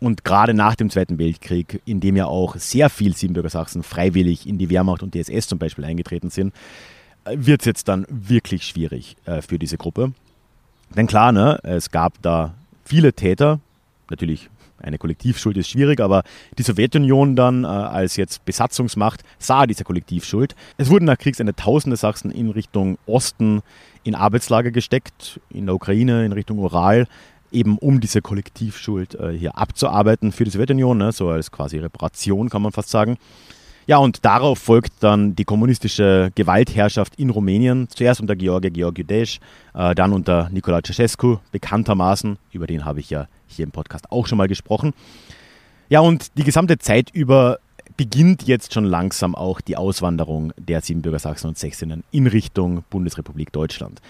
und 0.00 0.24
gerade 0.24 0.54
nach 0.54 0.74
dem 0.74 0.90
Zweiten 0.90 1.18
Weltkrieg, 1.18 1.80
in 1.84 2.00
dem 2.00 2.16
ja 2.16 2.26
auch 2.26 2.56
sehr 2.56 2.90
viel 2.90 3.14
Siebenbürger 3.14 3.50
Sachsen 3.50 3.82
freiwillig 3.82 4.46
in 4.46 4.58
die 4.58 4.70
Wehrmacht 4.70 5.02
und 5.02 5.14
die 5.14 5.20
SS 5.20 5.48
zum 5.48 5.58
Beispiel 5.58 5.84
eingetreten 5.84 6.30
sind, 6.30 6.52
wird 7.24 7.62
es 7.62 7.66
jetzt 7.66 7.88
dann 7.88 8.06
wirklich 8.08 8.66
schwierig 8.66 9.16
äh, 9.24 9.40
für 9.40 9.58
diese 9.58 9.78
Gruppe. 9.78 10.12
Denn 10.96 11.06
klar, 11.06 11.32
ne, 11.32 11.58
es 11.62 11.90
gab 11.90 12.20
da 12.22 12.54
viele 12.84 13.12
Täter, 13.12 13.60
natürlich 14.10 14.50
eine 14.78 14.98
Kollektivschuld 14.98 15.56
ist 15.56 15.68
schwierig, 15.68 16.00
aber 16.00 16.22
die 16.58 16.62
Sowjetunion 16.62 17.36
dann 17.36 17.64
äh, 17.64 17.68
als 17.68 18.16
jetzt 18.16 18.44
Besatzungsmacht 18.44 19.22
sah 19.38 19.66
diese 19.66 19.84
Kollektivschuld. 19.84 20.54
Es 20.76 20.90
wurden 20.90 21.04
nach 21.04 21.18
Kriegsende 21.18 21.54
tausende 21.54 21.96
Sachsen 21.96 22.30
in 22.30 22.50
Richtung 22.50 22.98
Osten 23.06 23.62
in 24.02 24.14
Arbeitslager 24.14 24.70
gesteckt, 24.70 25.40
in 25.50 25.66
der 25.66 25.74
Ukraine, 25.74 26.24
in 26.24 26.32
Richtung 26.32 26.58
Ural, 26.58 27.06
eben 27.50 27.78
um 27.78 28.00
diese 28.00 28.20
Kollektivschuld 28.20 29.14
äh, 29.14 29.30
hier 29.32 29.56
abzuarbeiten 29.56 30.32
für 30.32 30.44
die 30.44 30.50
Sowjetunion, 30.50 30.98
ne, 30.98 31.12
so 31.12 31.28
als 31.28 31.50
quasi 31.50 31.78
Reparation 31.78 32.50
kann 32.50 32.62
man 32.62 32.72
fast 32.72 32.90
sagen. 32.90 33.16
Ja, 33.86 33.98
und 33.98 34.24
darauf 34.24 34.58
folgt 34.58 34.92
dann 35.00 35.36
die 35.36 35.44
kommunistische 35.44 36.30
Gewaltherrschaft 36.34 37.16
in 37.16 37.28
Rumänien, 37.28 37.88
zuerst 37.90 38.20
unter 38.20 38.34
George 38.34 38.70
Georgiou 38.70 39.04
äh, 39.74 39.94
dann 39.94 40.12
unter 40.12 40.48
Nicolae 40.50 40.82
Ceausescu, 40.82 41.38
bekanntermaßen, 41.52 42.38
über 42.52 42.66
den 42.66 42.86
habe 42.86 43.00
ich 43.00 43.10
ja 43.10 43.26
hier 43.46 43.64
im 43.64 43.72
Podcast 43.72 44.10
auch 44.10 44.26
schon 44.26 44.38
mal 44.38 44.48
gesprochen. 44.48 44.94
Ja, 45.90 46.00
und 46.00 46.38
die 46.38 46.44
gesamte 46.44 46.78
Zeit 46.78 47.10
über 47.12 47.58
beginnt 47.96 48.44
jetzt 48.46 48.72
schon 48.72 48.84
langsam 48.84 49.34
auch 49.34 49.60
die 49.60 49.76
Auswanderung 49.76 50.52
der 50.56 50.80
Siebenbürger 50.80 51.18
Sachsen 51.18 51.48
und 51.48 51.58
Sächsinnen 51.58 52.02
in 52.10 52.26
Richtung 52.26 52.84
Bundesrepublik 52.90 53.52
Deutschland. 53.52 54.00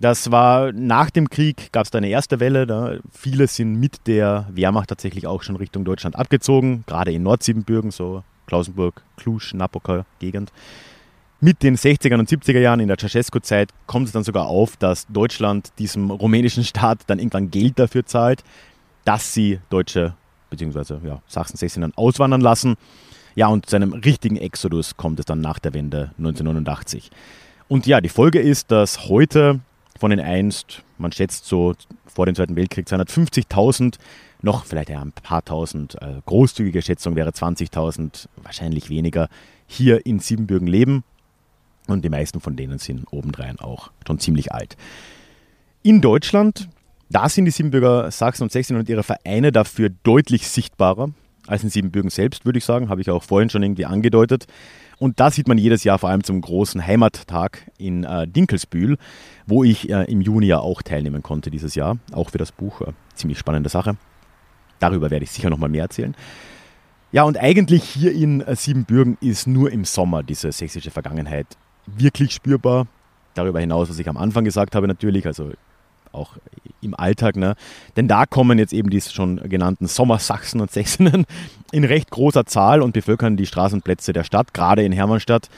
Das 0.00 0.30
war 0.30 0.72
nach 0.72 1.10
dem 1.10 1.30
Krieg, 1.30 1.72
gab 1.72 1.84
es 1.84 1.90
da 1.90 1.98
eine 1.98 2.08
erste 2.08 2.40
Welle. 2.40 2.66
Da 2.66 2.96
viele 3.12 3.46
sind 3.46 3.78
mit 3.78 4.06
der 4.06 4.46
Wehrmacht 4.50 4.88
tatsächlich 4.88 5.26
auch 5.26 5.42
schon 5.42 5.56
Richtung 5.56 5.84
Deutschland 5.84 6.16
abgezogen, 6.16 6.84
gerade 6.86 7.12
in 7.12 7.22
Nordsiebenbürgen, 7.22 7.90
so 7.90 8.22
Klausenburg, 8.46 9.02
Cluj, 9.16 9.52
Napoca 9.54 10.06
Gegend. 10.18 10.52
Mit 11.40 11.62
den 11.62 11.76
60er 11.76 12.18
und 12.18 12.30
70er 12.30 12.60
Jahren 12.60 12.80
in 12.80 12.88
der 12.88 12.96
Ceausescu-Zeit 12.96 13.70
kommt 13.86 14.06
es 14.06 14.12
dann 14.12 14.24
sogar 14.24 14.46
auf, 14.46 14.76
dass 14.76 15.06
Deutschland 15.08 15.70
diesem 15.78 16.10
rumänischen 16.10 16.64
Staat 16.64 17.00
dann 17.08 17.18
irgendwann 17.18 17.50
Geld 17.50 17.78
dafür 17.78 18.06
zahlt, 18.06 18.42
dass 19.04 19.34
sie 19.34 19.60
Deutsche 19.68 20.14
bzw. 20.50 21.06
Ja, 21.06 21.20
Sachsen-Sächsinnen 21.26 21.92
auswandern 21.94 22.40
lassen. 22.40 22.76
Ja, 23.34 23.48
und 23.48 23.66
zu 23.66 23.76
einem 23.76 23.92
richtigen 23.92 24.36
Exodus 24.36 24.96
kommt 24.96 25.18
es 25.20 25.26
dann 25.26 25.42
nach 25.42 25.58
der 25.58 25.74
Wende 25.74 26.10
1989. 26.16 27.10
Und 27.68 27.86
ja, 27.86 28.00
die 28.00 28.08
Folge 28.08 28.40
ist, 28.40 28.70
dass 28.70 29.08
heute 29.08 29.60
von 29.98 30.10
den 30.10 30.20
einst, 30.20 30.82
man 30.98 31.12
schätzt 31.12 31.46
so 31.46 31.74
vor 32.06 32.26
dem 32.26 32.34
Zweiten 32.34 32.56
Weltkrieg 32.56 32.86
250.000 32.86 33.96
noch 34.46 34.64
vielleicht 34.64 34.90
ein 34.90 35.12
paar 35.12 35.44
tausend, 35.44 36.00
äh, 36.00 36.22
großzügige 36.24 36.80
Schätzung 36.80 37.16
wäre 37.16 37.30
20.000, 37.30 38.28
wahrscheinlich 38.42 38.88
weniger, 38.88 39.28
hier 39.66 40.06
in 40.06 40.20
Siebenbürgen 40.20 40.68
leben. 40.68 41.04
Und 41.86 42.04
die 42.04 42.08
meisten 42.08 42.40
von 42.40 42.56
denen 42.56 42.78
sind 42.78 43.04
obendrein 43.12 43.58
auch 43.58 43.90
schon 44.06 44.18
ziemlich 44.18 44.52
alt. 44.52 44.76
In 45.82 46.00
Deutschland 46.00 46.68
Da 47.08 47.28
sind 47.28 47.44
die 47.44 47.52
Siebenbürger 47.52 48.10
Sachsen 48.10 48.42
und 48.42 48.50
Sächsinnen 48.50 48.80
und 48.80 48.88
ihre 48.88 49.04
Vereine 49.04 49.52
dafür 49.52 49.90
deutlich 50.02 50.48
sichtbarer 50.48 51.10
als 51.46 51.62
in 51.62 51.70
Siebenbürgen 51.70 52.10
selbst, 52.10 52.44
würde 52.44 52.58
ich 52.58 52.64
sagen. 52.64 52.88
Habe 52.88 53.00
ich 53.00 53.10
auch 53.10 53.22
vorhin 53.22 53.48
schon 53.48 53.62
irgendwie 53.62 53.84
angedeutet. 53.86 54.46
Und 54.98 55.20
da 55.20 55.30
sieht 55.30 55.46
man 55.46 55.56
jedes 55.58 55.84
Jahr 55.84 56.00
vor 56.00 56.08
allem 56.08 56.24
zum 56.24 56.40
großen 56.40 56.84
Heimattag 56.84 57.70
in 57.78 58.02
äh, 58.02 58.26
Dinkelsbühl, 58.26 58.96
wo 59.46 59.62
ich 59.62 59.88
äh, 59.88 60.10
im 60.10 60.20
Juni 60.20 60.46
ja 60.46 60.58
auch 60.58 60.82
teilnehmen 60.82 61.22
konnte 61.22 61.50
dieses 61.50 61.76
Jahr, 61.76 61.98
auch 62.12 62.30
für 62.30 62.38
das 62.38 62.50
Buch. 62.50 62.80
Äh, 62.80 62.92
ziemlich 63.14 63.38
spannende 63.38 63.68
Sache. 63.68 63.96
Darüber 64.78 65.10
werde 65.10 65.24
ich 65.24 65.30
sicher 65.30 65.50
noch 65.50 65.58
mal 65.58 65.68
mehr 65.68 65.82
erzählen. 65.82 66.14
Ja, 67.12 67.22
und 67.22 67.38
eigentlich 67.38 67.84
hier 67.84 68.12
in 68.12 68.40
äh, 68.40 68.56
Siebenbürgen 68.56 69.16
ist 69.20 69.46
nur 69.46 69.70
im 69.72 69.84
Sommer 69.84 70.22
diese 70.22 70.52
sächsische 70.52 70.90
Vergangenheit 70.90 71.46
wirklich 71.86 72.32
spürbar. 72.32 72.86
Darüber 73.34 73.60
hinaus, 73.60 73.88
was 73.88 73.98
ich 73.98 74.08
am 74.08 74.16
Anfang 74.16 74.44
gesagt 74.44 74.74
habe, 74.74 74.88
natürlich, 74.88 75.26
also 75.26 75.52
auch 76.12 76.36
im 76.80 76.98
Alltag. 76.98 77.36
Ne? 77.36 77.54
Denn 77.96 78.08
da 78.08 78.26
kommen 78.26 78.58
jetzt 78.58 78.72
eben 78.72 78.90
die 78.90 79.00
schon 79.00 79.36
genannten 79.48 79.86
Sommersachsen 79.86 80.60
und 80.60 80.70
Sächsinnen 80.70 81.26
in 81.72 81.84
recht 81.84 82.10
großer 82.10 82.46
Zahl 82.46 82.82
und 82.82 82.92
bevölkern 82.92 83.36
die 83.36 83.46
Straßenplätze 83.46 84.12
der 84.12 84.24
Stadt, 84.24 84.54
gerade 84.54 84.82
in 84.82 84.92
Hermannstadt. 84.92 85.48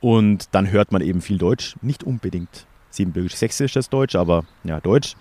Und 0.00 0.48
dann 0.52 0.70
hört 0.70 0.92
man 0.92 1.00
eben 1.00 1.20
viel 1.20 1.38
Deutsch, 1.38 1.76
nicht 1.80 2.04
unbedingt 2.04 2.66
siebenbürgisch-sächsisches 2.90 3.88
Deutsch, 3.88 4.16
aber 4.16 4.44
ja, 4.64 4.80
Deutsch. 4.80 5.14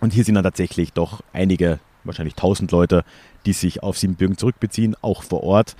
Und 0.00 0.12
hier 0.12 0.24
sind 0.24 0.34
dann 0.34 0.44
tatsächlich 0.44 0.92
doch 0.92 1.22
einige, 1.32 1.80
wahrscheinlich 2.06 2.34
tausend 2.34 2.72
Leute, 2.72 3.04
die 3.44 3.52
sich 3.52 3.82
auf 3.82 3.98
Siebenbürgen 3.98 4.36
zurückbeziehen, 4.36 4.96
auch 5.02 5.22
vor 5.22 5.42
Ort. 5.42 5.76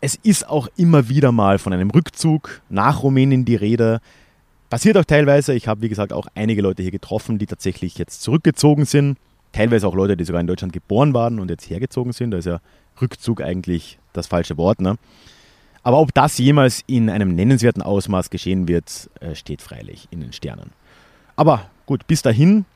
Es 0.00 0.14
ist 0.14 0.48
auch 0.48 0.68
immer 0.76 1.08
wieder 1.08 1.32
mal 1.32 1.58
von 1.58 1.72
einem 1.72 1.90
Rückzug 1.90 2.62
nach 2.68 3.02
Rumänien 3.02 3.44
die 3.44 3.56
Rede. 3.56 4.00
Passiert 4.70 4.96
auch 4.96 5.04
teilweise. 5.04 5.54
Ich 5.54 5.66
habe, 5.66 5.82
wie 5.82 5.88
gesagt, 5.88 6.12
auch 6.12 6.26
einige 6.34 6.62
Leute 6.62 6.82
hier 6.82 6.92
getroffen, 6.92 7.38
die 7.38 7.46
tatsächlich 7.46 7.98
jetzt 7.98 8.22
zurückgezogen 8.22 8.84
sind. 8.84 9.16
Teilweise 9.52 9.88
auch 9.88 9.94
Leute, 9.94 10.16
die 10.16 10.24
sogar 10.24 10.40
in 10.40 10.46
Deutschland 10.46 10.72
geboren 10.72 11.14
waren 11.14 11.40
und 11.40 11.50
jetzt 11.50 11.68
hergezogen 11.68 12.12
sind. 12.12 12.32
Da 12.32 12.38
ist 12.38 12.44
ja 12.44 12.60
Rückzug 13.00 13.40
eigentlich 13.40 13.98
das 14.12 14.26
falsche 14.26 14.56
Wort. 14.56 14.80
Ne? 14.80 14.96
Aber 15.82 16.00
ob 16.00 16.12
das 16.12 16.38
jemals 16.38 16.84
in 16.86 17.08
einem 17.08 17.34
nennenswerten 17.34 17.82
Ausmaß 17.82 18.30
geschehen 18.30 18.68
wird, 18.68 19.08
äh, 19.20 19.34
steht 19.34 19.62
freilich 19.62 20.06
in 20.10 20.20
den 20.20 20.32
Sternen. 20.32 20.70
Aber 21.34 21.70
gut, 21.86 22.06
bis 22.06 22.22
dahin 22.22 22.66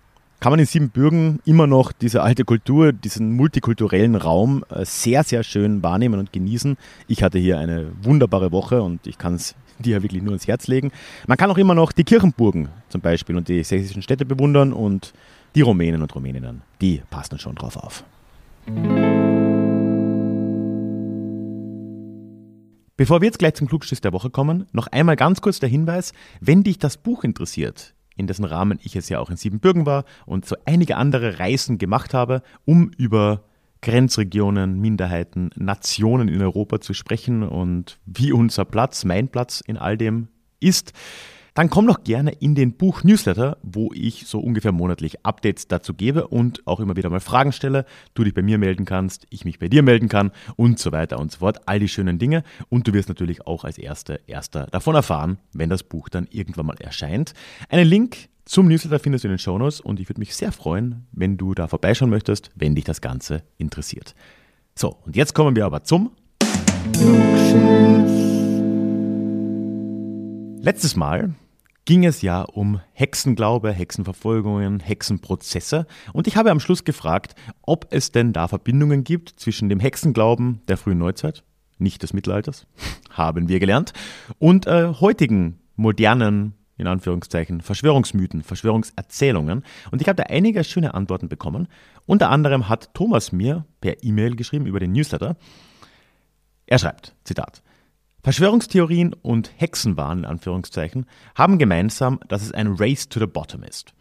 kann 0.42 0.50
man 0.50 0.58
in 0.58 0.66
Siebenbürgen 0.66 1.38
immer 1.44 1.68
noch 1.68 1.92
diese 1.92 2.20
alte 2.20 2.44
Kultur, 2.44 2.92
diesen 2.92 3.30
multikulturellen 3.36 4.16
Raum 4.16 4.64
äh, 4.70 4.84
sehr, 4.84 5.22
sehr 5.22 5.44
schön 5.44 5.84
wahrnehmen 5.84 6.18
und 6.18 6.32
genießen. 6.32 6.76
Ich 7.06 7.22
hatte 7.22 7.38
hier 7.38 7.60
eine 7.60 7.92
wunderbare 8.02 8.50
Woche 8.50 8.82
und 8.82 9.06
ich 9.06 9.18
kann 9.18 9.36
es 9.36 9.54
dir 9.78 10.02
wirklich 10.02 10.20
nur 10.20 10.32
ins 10.32 10.48
Herz 10.48 10.66
legen. 10.66 10.90
Man 11.28 11.38
kann 11.38 11.48
auch 11.48 11.58
immer 11.58 11.76
noch 11.76 11.92
die 11.92 12.02
Kirchenburgen 12.02 12.70
zum 12.88 13.00
Beispiel 13.00 13.36
und 13.36 13.46
die 13.46 13.62
sächsischen 13.62 14.02
Städte 14.02 14.26
bewundern 14.26 14.72
und 14.72 15.12
die 15.54 15.60
Rumänen 15.60 16.02
und 16.02 16.12
Rumäninnen, 16.12 16.62
die 16.80 17.02
passen 17.08 17.38
schon 17.38 17.54
drauf 17.54 17.76
auf. 17.76 18.02
Bevor 22.96 23.20
wir 23.20 23.26
jetzt 23.26 23.38
gleich 23.38 23.54
zum 23.54 23.68
Klugschiss 23.68 24.00
der 24.00 24.12
Woche 24.12 24.30
kommen, 24.30 24.66
noch 24.72 24.88
einmal 24.88 25.14
ganz 25.14 25.40
kurz 25.40 25.60
der 25.60 25.68
Hinweis, 25.68 26.12
wenn 26.40 26.64
dich 26.64 26.80
das 26.80 26.96
Buch 26.96 27.22
interessiert, 27.22 27.94
in 28.16 28.26
dessen 28.26 28.44
Rahmen 28.44 28.78
ich 28.82 28.96
es 28.96 29.08
ja 29.08 29.18
auch 29.18 29.30
in 29.30 29.36
Siebenbürgen 29.36 29.86
war 29.86 30.04
und 30.26 30.44
so 30.44 30.56
einige 30.64 30.96
andere 30.96 31.38
Reisen 31.38 31.78
gemacht 31.78 32.14
habe, 32.14 32.42
um 32.64 32.90
über 32.96 33.44
Grenzregionen, 33.82 34.80
Minderheiten, 34.80 35.50
Nationen 35.56 36.28
in 36.28 36.40
Europa 36.40 36.80
zu 36.80 36.94
sprechen. 36.94 37.42
Und 37.42 37.98
wie 38.06 38.32
unser 38.32 38.64
Platz, 38.64 39.04
mein 39.04 39.28
Platz 39.28 39.60
in 39.60 39.76
all 39.76 39.98
dem 39.98 40.28
ist, 40.60 40.92
dann 41.54 41.70
komm 41.70 41.86
doch 41.86 42.02
gerne 42.04 42.32
in 42.32 42.54
den 42.54 42.72
Buch-Newsletter, 42.72 43.58
wo 43.62 43.92
ich 43.92 44.26
so 44.26 44.40
ungefähr 44.40 44.72
monatlich 44.72 45.24
Updates 45.24 45.68
dazu 45.68 45.94
gebe 45.94 46.28
und 46.28 46.66
auch 46.66 46.80
immer 46.80 46.96
wieder 46.96 47.10
mal 47.10 47.20
Fragen 47.20 47.52
stelle, 47.52 47.84
du 48.14 48.24
dich 48.24 48.34
bei 48.34 48.42
mir 48.42 48.58
melden 48.58 48.84
kannst, 48.84 49.26
ich 49.30 49.44
mich 49.44 49.58
bei 49.58 49.68
dir 49.68 49.82
melden 49.82 50.08
kann 50.08 50.32
und 50.56 50.78
so 50.78 50.92
weiter 50.92 51.18
und 51.18 51.30
so 51.30 51.40
fort. 51.40 51.60
All 51.66 51.78
die 51.78 51.88
schönen 51.88 52.18
Dinge. 52.18 52.42
Und 52.68 52.88
du 52.88 52.92
wirst 52.92 53.08
natürlich 53.08 53.46
auch 53.46 53.64
als 53.64 53.78
Erster, 53.78 54.20
Erster 54.26 54.66
davon 54.66 54.94
erfahren, 54.94 55.38
wenn 55.52 55.68
das 55.68 55.82
Buch 55.82 56.08
dann 56.08 56.26
irgendwann 56.30 56.66
mal 56.66 56.76
erscheint. 56.80 57.34
Einen 57.68 57.88
Link 57.88 58.28
zum 58.44 58.68
Newsletter 58.68 58.98
findest 58.98 59.24
du 59.24 59.28
in 59.28 59.32
den 59.32 59.38
Shownotes 59.38 59.80
und 59.80 60.00
ich 60.00 60.08
würde 60.08 60.20
mich 60.20 60.34
sehr 60.34 60.52
freuen, 60.52 61.06
wenn 61.12 61.36
du 61.36 61.54
da 61.54 61.68
vorbeischauen 61.68 62.10
möchtest, 62.10 62.50
wenn 62.54 62.74
dich 62.74 62.84
das 62.84 63.00
Ganze 63.00 63.42
interessiert. 63.58 64.14
So, 64.74 64.96
und 65.04 65.16
jetzt 65.16 65.34
kommen 65.34 65.54
wir 65.54 65.66
aber 65.66 65.84
zum 65.84 66.12
Letztes 70.64 70.94
Mal 70.94 71.34
ging 71.86 72.04
es 72.04 72.22
ja 72.22 72.42
um 72.42 72.80
Hexenglaube, 72.92 73.72
Hexenverfolgungen, 73.72 74.78
Hexenprozesse 74.78 75.88
und 76.12 76.28
ich 76.28 76.36
habe 76.36 76.52
am 76.52 76.60
Schluss 76.60 76.84
gefragt, 76.84 77.34
ob 77.62 77.88
es 77.90 78.12
denn 78.12 78.32
da 78.32 78.46
Verbindungen 78.46 79.02
gibt 79.02 79.30
zwischen 79.30 79.68
dem 79.68 79.80
Hexenglauben 79.80 80.60
der 80.68 80.76
frühen 80.76 80.98
Neuzeit, 80.98 81.42
nicht 81.78 82.04
des 82.04 82.12
Mittelalters, 82.12 82.68
haben 83.10 83.48
wir 83.48 83.58
gelernt, 83.58 83.92
und 84.38 84.68
äh, 84.68 84.94
heutigen 85.00 85.58
modernen 85.74 86.54
in 86.76 86.86
Anführungszeichen, 86.86 87.60
Verschwörungsmythen, 87.60 88.44
Verschwörungserzählungen. 88.44 89.64
Und 89.90 90.00
ich 90.00 90.08
habe 90.08 90.16
da 90.16 90.24
einige 90.24 90.62
schöne 90.64 90.94
Antworten 90.94 91.28
bekommen. 91.28 91.68
Unter 92.06 92.30
anderem 92.30 92.68
hat 92.68 92.94
Thomas 92.94 93.30
mir 93.30 93.66
per 93.80 94.02
E-Mail 94.02 94.36
geschrieben 94.36 94.66
über 94.66 94.80
den 94.80 94.92
Newsletter. 94.92 95.36
Er 96.66 96.78
schreibt, 96.78 97.14
Zitat, 97.24 97.62
Verschwörungstheorien 98.24 99.14
und 99.14 99.50
Hexenwahn, 99.56 100.20
in 100.20 100.24
Anführungszeichen, 100.24 101.06
haben 101.34 101.58
gemeinsam, 101.58 102.20
dass 102.28 102.42
es 102.42 102.52
ein 102.52 102.76
Race 102.78 103.08
to 103.08 103.18
the 103.18 103.26
Bottom 103.26 103.64
ist. 103.64 103.94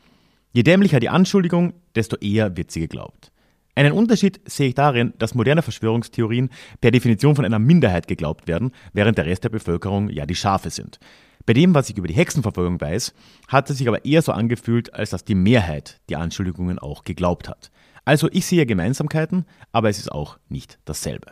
Je 0.52 0.62
dämlicher 0.62 1.00
die 1.00 1.10
Anschuldigung, 1.10 1.74
desto 1.96 2.18
eher 2.18 2.56
wird 2.56 2.70
sie 2.70 2.82
geglaubt. 2.82 3.32
Einen 3.74 3.94
Unterschied 3.94 4.40
sehe 4.46 4.68
ich 4.68 4.76
darin, 4.76 5.14
dass 5.18 5.34
moderne 5.34 5.64
Verschwörungstheorien 5.64 6.50
per 6.82 6.92
Definition 6.92 7.36
von 7.36 7.46
einer 7.46 7.58
Minderheit 7.58 8.08
geglaubt 8.08 8.48
werden, 8.48 8.72
während 8.94 9.18
der 9.18 9.26
Rest 9.26 9.44
der 9.44 9.50
Bevölkerung 9.50 10.10
ja 10.10 10.28
die 10.28 10.36
Schafe 10.36 10.70
sind. 10.70 11.00
Bei 11.48 11.54
dem, 11.54 11.74
was 11.74 11.90
ich 11.90 11.98
über 11.98 12.08
die 12.08 12.14
Hexenverfolgung 12.14 12.80
weiß, 12.80 13.16
hat 13.48 13.72
es 13.72 13.80
sich 13.80 13.88
aber 13.88 14.06
eher 14.06 14.22
so 14.22 14.34
angefühlt, 14.34 14.94
als 14.94 15.10
dass 15.10 15.24
die 15.24 15.34
Mehrheit 15.34 16.00
die 16.10 16.16
Anschuldigungen 16.16 16.78
auch 16.78 17.06
geglaubt 17.06 17.50
hat. 17.50 17.72
Also 18.06 18.30
ich 18.32 18.46
sehe 18.46 18.68
Gemeinsamkeiten, 18.68 19.46
aber 19.72 19.90
es 19.90 19.98
ist 19.98 20.12
auch 20.12 20.38
nicht 20.48 20.78
dasselbe. 20.86 21.32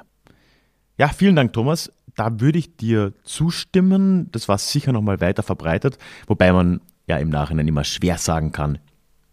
Ja, 0.97 1.07
vielen 1.07 1.35
Dank, 1.35 1.53
Thomas. 1.53 1.91
Da 2.19 2.41
würde 2.41 2.59
ich 2.59 2.75
dir 2.75 3.13
zustimmen. 3.23 4.29
Das 4.33 4.49
war 4.49 4.57
sicher 4.57 4.91
nochmal 4.91 5.21
weiter 5.21 5.41
verbreitet, 5.41 5.97
wobei 6.27 6.51
man 6.51 6.81
ja 7.07 7.15
im 7.15 7.29
Nachhinein 7.29 7.65
immer 7.65 7.85
schwer 7.85 8.17
sagen 8.17 8.51
kann, 8.51 8.77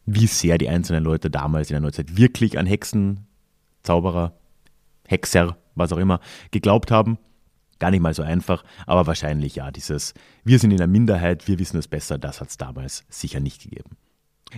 wie 0.04 0.28
sehr 0.28 0.56
die 0.56 0.68
einzelnen 0.68 1.02
Leute 1.02 1.28
damals 1.28 1.68
in 1.68 1.74
der 1.74 1.80
Neuzeit 1.80 2.16
wirklich 2.16 2.60
an 2.60 2.66
Hexen, 2.66 3.26
Zauberer, 3.82 4.38
Hexer, 5.04 5.56
was 5.74 5.90
auch 5.90 5.96
immer, 5.96 6.20
geglaubt 6.52 6.92
haben. 6.92 7.18
Gar 7.80 7.90
nicht 7.90 8.02
mal 8.02 8.14
so 8.14 8.22
einfach, 8.22 8.62
aber 8.86 9.08
wahrscheinlich 9.08 9.56
ja, 9.56 9.72
dieses 9.72 10.14
Wir 10.44 10.60
sind 10.60 10.70
in 10.70 10.76
der 10.76 10.86
Minderheit, 10.86 11.48
wir 11.48 11.58
wissen 11.58 11.78
es 11.78 11.88
besser, 11.88 12.18
das 12.18 12.40
hat 12.40 12.50
es 12.50 12.56
damals 12.56 13.04
sicher 13.08 13.40
nicht 13.40 13.64
gegeben. 13.64 13.96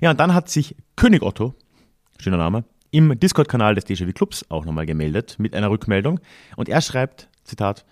Ja, 0.03 0.11
und 0.11 0.21
dann 0.21 0.35
hat 0.35 0.51
sich 0.51 0.77
König 0.97 1.23
Otto, 1.23 1.55
schöner 2.19 2.37
Name, 2.37 2.65
im 2.91 3.19
Discord-Kanal 3.19 3.75
des 3.75 3.87
DJW 3.87 4.13
Clubs 4.13 4.45
auch 4.51 4.67
nochmal 4.67 4.85
gemeldet 4.85 5.37
mit 5.39 5.55
einer 5.55 5.71
Rückmeldung 5.71 6.21
und 6.57 6.69
er 6.69 6.83
schreibt, 6.83 7.31
Zitat, 7.45 7.87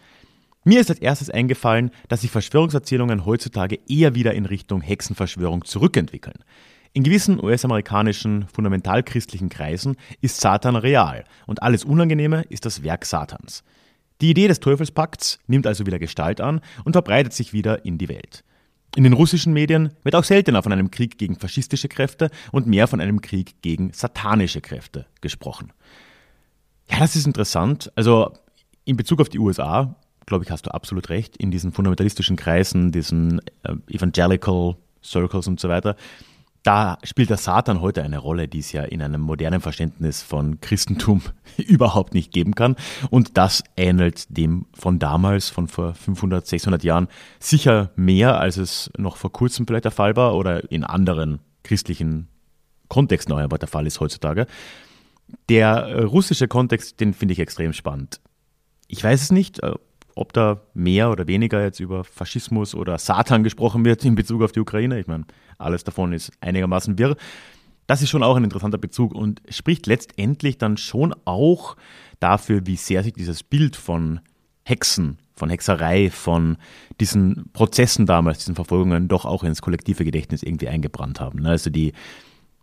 mir 0.67 0.81
ist 0.81 0.91
als 0.91 0.99
erstes 0.99 1.31
eingefallen, 1.31 1.93
dass 2.09 2.23
sich 2.23 2.31
Verschwörungserzählungen 2.31 3.25
heutzutage 3.25 3.79
eher 3.89 4.17
wieder 4.17 4.35
in 4.35 4.47
Richtung 4.47 4.81
Hexenverschwörung 4.81 5.65
zurückentwickeln. 5.65 6.45
In 6.93 7.05
gewissen 7.05 7.43
US-amerikanischen 7.43 8.49
fundamentalchristlichen 8.53 9.49
Kreisen 9.49 9.97
ist 10.23 10.41
Satan 10.41 10.75
real 10.75 11.25
und 11.47 11.63
alles 11.63 11.85
Unangenehme 11.85 12.43
ist 12.49 12.65
das 12.65 12.83
Werk 12.83 13.05
Satans. 13.05 13.63
Die 14.21 14.31
Idee 14.31 14.49
des 14.49 14.59
Teufelspakts 14.59 15.39
nimmt 15.47 15.69
also 15.69 15.87
wieder 15.87 16.01
Gestalt 16.01 16.41
an 16.41 16.61
und 16.85 16.95
verbreitet 16.95 17.33
sich 17.33 17.53
wieder 17.53 17.85
in 17.85 17.99
die 17.99 18.09
Welt. 18.09 18.43
In 18.97 19.05
den 19.05 19.13
russischen 19.13 19.53
Medien 19.53 19.93
wird 20.03 20.17
auch 20.17 20.25
seltener 20.25 20.65
von 20.65 20.73
einem 20.73 20.91
Krieg 20.91 21.17
gegen 21.17 21.39
faschistische 21.39 21.89
Kräfte 21.89 22.31
und 22.51 22.67
mehr 22.67 22.89
von 22.89 23.01
einem 23.01 23.21
Krieg 23.21 23.63
gegen 23.63 23.93
satanische 23.93 24.63
Kräfte 24.63 25.07
gesprochen. 25.21 25.73
Ja, 26.91 26.99
das 26.99 27.15
ist 27.15 27.27
interessant. 27.27 27.93
Also 27.95 28.33
in 28.85 28.97
Bezug 28.97 29.21
auf 29.21 29.29
die 29.29 29.39
USA, 29.39 29.97
glaube 30.27 30.45
ich, 30.45 30.51
hast 30.51 30.67
du 30.67 30.75
absolut 30.75 31.09
recht. 31.09 31.37
In 31.37 31.51
diesen 31.51 31.73
fundamentalistischen 31.73 32.37
Kreisen, 32.37 32.93
diesen 32.93 33.41
äh, 33.63 33.75
Evangelical 33.89 34.77
Circles 35.03 35.47
und 35.47 35.61
so 35.61 35.69
weiter, 35.69 35.97
da 36.67 36.99
spielt 37.05 37.31
der 37.31 37.37
Satan 37.37 37.81
heute 37.81 38.03
eine 38.03 38.19
Rolle, 38.19 38.49
die 38.49 38.59
es 38.59 38.73
ja 38.73 38.83
in 38.83 39.01
einem 39.01 39.21
modernen 39.21 39.61
Verständnis 39.61 40.21
von 40.21 40.61
Christentum 40.61 41.23
überhaupt 41.57 42.13
nicht 42.13 42.33
geben 42.33 42.57
kann. 42.57 42.75
Und 43.09 43.39
das 43.39 43.63
ähnelt 43.77 44.27
dem 44.37 44.67
von 44.75 44.99
damals, 44.99 45.49
von 45.49 45.69
vor 45.69 45.95
500, 45.95 46.45
600 46.45 46.83
Jahren, 46.83 47.07
sicher 47.39 47.93
mehr, 47.95 48.41
als 48.41 48.57
es 48.57 48.91
noch 48.99 49.17
vor 49.17 49.31
kurzem 49.31 49.65
vielleicht 49.65 49.85
der 49.85 49.93
Fall 49.93 50.17
war 50.17 50.35
oder 50.35 50.69
in 50.73 50.83
anderen 50.83 51.39
christlichen 51.63 52.27
Kontexten 52.89 53.33
auch 53.33 53.39
einfach 53.39 53.59
der 53.59 53.69
Fall 53.69 53.87
ist 53.87 54.01
heutzutage. 54.01 54.49
Der 55.49 55.69
äh, 55.69 56.03
russische 56.03 56.49
Kontext, 56.49 56.99
den 56.99 57.15
finde 57.15 57.33
ich 57.33 57.39
extrem 57.39 57.73
spannend. 57.75 58.21
Ich 58.89 59.03
weiß 59.03 59.23
es 59.23 59.31
nicht, 59.31 59.63
äh, 59.63 59.75
ob 60.17 60.33
da 60.33 60.63
mehr 60.75 61.11
oder 61.11 61.29
weniger 61.29 61.63
jetzt 61.63 61.79
über 61.79 62.03
Faschismus 62.03 62.75
oder 62.75 62.99
Satan 62.99 63.45
gesprochen 63.45 63.85
wird 63.85 64.05
in 64.05 64.15
Bezug 64.15 64.43
auf 64.43 64.51
die 64.51 64.61
Ukraine. 64.61 64.99
Ich 64.99 65.07
meine, 65.07 65.27
alles 65.59 65.85
davon 65.85 66.13
ist 66.13 66.33
einigermaßen 66.41 66.99
wirr. 66.99 67.17
Das 67.87 68.03
ist 68.03 68.09
schon 68.09 68.23
auch 68.23 68.35
ein 68.35 68.43
interessanter 68.43 68.79
Bezug 68.79 69.15
und 69.15 69.43
spricht 69.51 69.87
letztendlich 69.87 70.59
dann 70.59 70.79
schon 70.79 71.15
auch 71.27 71.77
dafür, 72.19 72.67
wie 72.67 72.77
sehr 72.77 73.05
sich 73.05 73.13
dieses 73.13 73.43
Bild 73.43 73.77
von 73.77 74.21
Hexen, 74.65 75.19
von 75.37 75.51
Hexerei, 75.51 76.11
von 76.11 76.57
diesen 76.99 77.51
Prozessen 77.53 78.07
damals, 78.07 78.39
diesen 78.39 78.55
Verfolgungen 78.55 79.09
doch 79.09 79.27
auch 79.27 79.45
ins 79.45 79.61
kollektive 79.61 80.05
Gedächtnis 80.05 80.43
irgendwie 80.43 80.69
eingebrannt 80.69 81.21
haben. 81.21 81.45
Also 81.47 81.69
die 81.69 81.93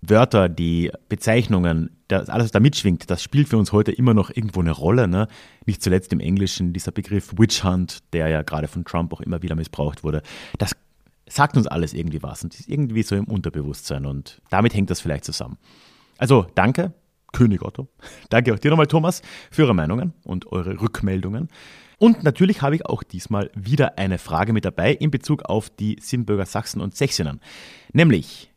Wörter, 0.09 0.49
die 0.49 0.91
Bezeichnungen, 1.09 1.97
das, 2.07 2.29
alles, 2.29 2.45
was 2.45 2.51
da 2.51 2.59
mitschwingt, 2.59 3.09
das 3.09 3.23
spielt 3.23 3.49
für 3.49 3.57
uns 3.57 3.71
heute 3.71 3.91
immer 3.91 4.13
noch 4.13 4.29
irgendwo 4.29 4.59
eine 4.59 4.71
Rolle. 4.71 5.07
Ne? 5.07 5.27
Nicht 5.65 5.81
zuletzt 5.81 6.13
im 6.13 6.19
Englischen 6.19 6.73
dieser 6.73 6.91
Begriff 6.91 7.33
Witch 7.37 7.63
Hunt, 7.63 7.99
der 8.13 8.27
ja 8.27 8.41
gerade 8.41 8.67
von 8.67 8.85
Trump 8.85 9.13
auch 9.13 9.21
immer 9.21 9.41
wieder 9.41 9.55
missbraucht 9.55 10.03
wurde. 10.03 10.21
Das 10.57 10.75
sagt 11.27 11.57
uns 11.57 11.67
alles 11.67 11.93
irgendwie 11.93 12.21
was 12.21 12.43
und 12.43 12.53
ist 12.53 12.69
irgendwie 12.69 13.03
so 13.03 13.15
im 13.15 13.25
Unterbewusstsein 13.25 14.05
und 14.05 14.41
damit 14.49 14.73
hängt 14.73 14.89
das 14.89 15.01
vielleicht 15.01 15.25
zusammen. 15.25 15.57
Also 16.17 16.45
danke, 16.55 16.93
König 17.31 17.63
Otto. 17.63 17.87
Danke 18.29 18.53
auch 18.53 18.59
dir 18.59 18.69
nochmal, 18.69 18.87
Thomas, 18.87 19.23
für 19.49 19.63
eure 19.63 19.73
Meinungen 19.73 20.13
und 20.23 20.51
eure 20.51 20.79
Rückmeldungen. 20.79 21.49
Und 21.97 22.23
natürlich 22.23 22.61
habe 22.61 22.75
ich 22.75 22.85
auch 22.85 23.01
diesmal 23.01 23.49
wieder 23.55 23.97
eine 23.97 24.19
Frage 24.19 24.53
mit 24.53 24.65
dabei 24.65 24.93
in 24.93 25.09
Bezug 25.09 25.43
auf 25.43 25.69
die 25.69 25.97
Siebenbürger 25.99 26.45
Sachsen 26.45 26.79
und 26.79 26.95
Sächsinnen. 26.95 27.39
Nämlich, 27.91 28.52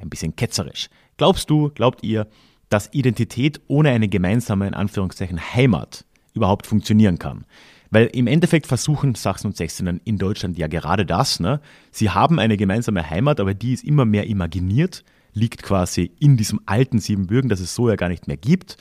ein 0.00 0.10
bisschen 0.10 0.36
ketzerisch. 0.36 0.88
Glaubst 1.16 1.50
du, 1.50 1.70
glaubt 1.70 2.02
ihr, 2.02 2.26
dass 2.68 2.92
Identität 2.92 3.60
ohne 3.68 3.90
eine 3.90 4.08
gemeinsame, 4.08 4.66
in 4.66 4.74
Anführungszeichen, 4.74 5.40
Heimat 5.54 6.04
überhaupt 6.34 6.66
funktionieren 6.66 7.18
kann? 7.18 7.44
Weil 7.90 8.06
im 8.06 8.26
Endeffekt 8.26 8.66
versuchen 8.66 9.14
Sachsen 9.14 9.48
und 9.48 9.56
Sächsinnen 9.56 10.00
in 10.04 10.18
Deutschland 10.18 10.58
ja 10.58 10.66
gerade 10.66 11.06
das. 11.06 11.40
Ne? 11.40 11.60
Sie 11.92 12.10
haben 12.10 12.38
eine 12.38 12.56
gemeinsame 12.56 13.08
Heimat, 13.08 13.40
aber 13.40 13.54
die 13.54 13.72
ist 13.72 13.84
immer 13.84 14.04
mehr 14.04 14.26
imaginiert, 14.26 15.04
liegt 15.32 15.62
quasi 15.62 16.12
in 16.18 16.36
diesem 16.36 16.60
alten 16.66 16.98
Siebenbürgen, 16.98 17.48
das 17.48 17.60
es 17.60 17.74
so 17.74 17.88
ja 17.88 17.96
gar 17.96 18.08
nicht 18.08 18.26
mehr 18.26 18.36
gibt. 18.36 18.76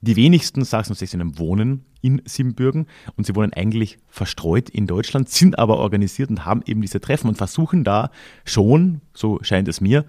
Die 0.00 0.16
wenigsten 0.16 0.64
Sachsen 0.64 0.92
und 0.92 0.98
Sächsinnen 0.98 1.38
wohnen 1.38 1.84
in 2.00 2.22
Siebenbürgen 2.24 2.86
und 3.16 3.24
sie 3.24 3.36
wohnen 3.36 3.52
eigentlich 3.52 3.98
verstreut 4.08 4.68
in 4.68 4.88
Deutschland, 4.88 5.28
sind 5.28 5.60
aber 5.60 5.78
organisiert 5.78 6.28
und 6.28 6.44
haben 6.44 6.62
eben 6.66 6.82
diese 6.82 7.00
Treffen 7.00 7.28
und 7.28 7.36
versuchen 7.36 7.84
da 7.84 8.10
schon, 8.44 9.00
so 9.14 9.38
scheint 9.42 9.68
es 9.68 9.80
mir, 9.80 10.04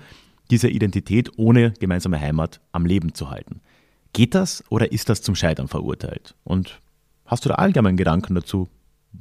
diese 0.51 0.69
Identität 0.69 1.31
ohne 1.37 1.71
gemeinsame 1.71 2.19
Heimat 2.19 2.61
am 2.71 2.85
Leben 2.85 3.13
zu 3.13 3.29
halten. 3.29 3.61
Geht 4.13 4.35
das 4.35 4.63
oder 4.69 4.91
ist 4.91 5.09
das 5.09 5.21
zum 5.21 5.35
Scheitern 5.35 5.67
verurteilt? 5.67 6.35
Und 6.43 6.79
hast 7.25 7.45
du 7.45 7.49
da 7.49 7.55
allgemein 7.55 7.97
Gedanken 7.97 8.35
dazu, 8.35 8.69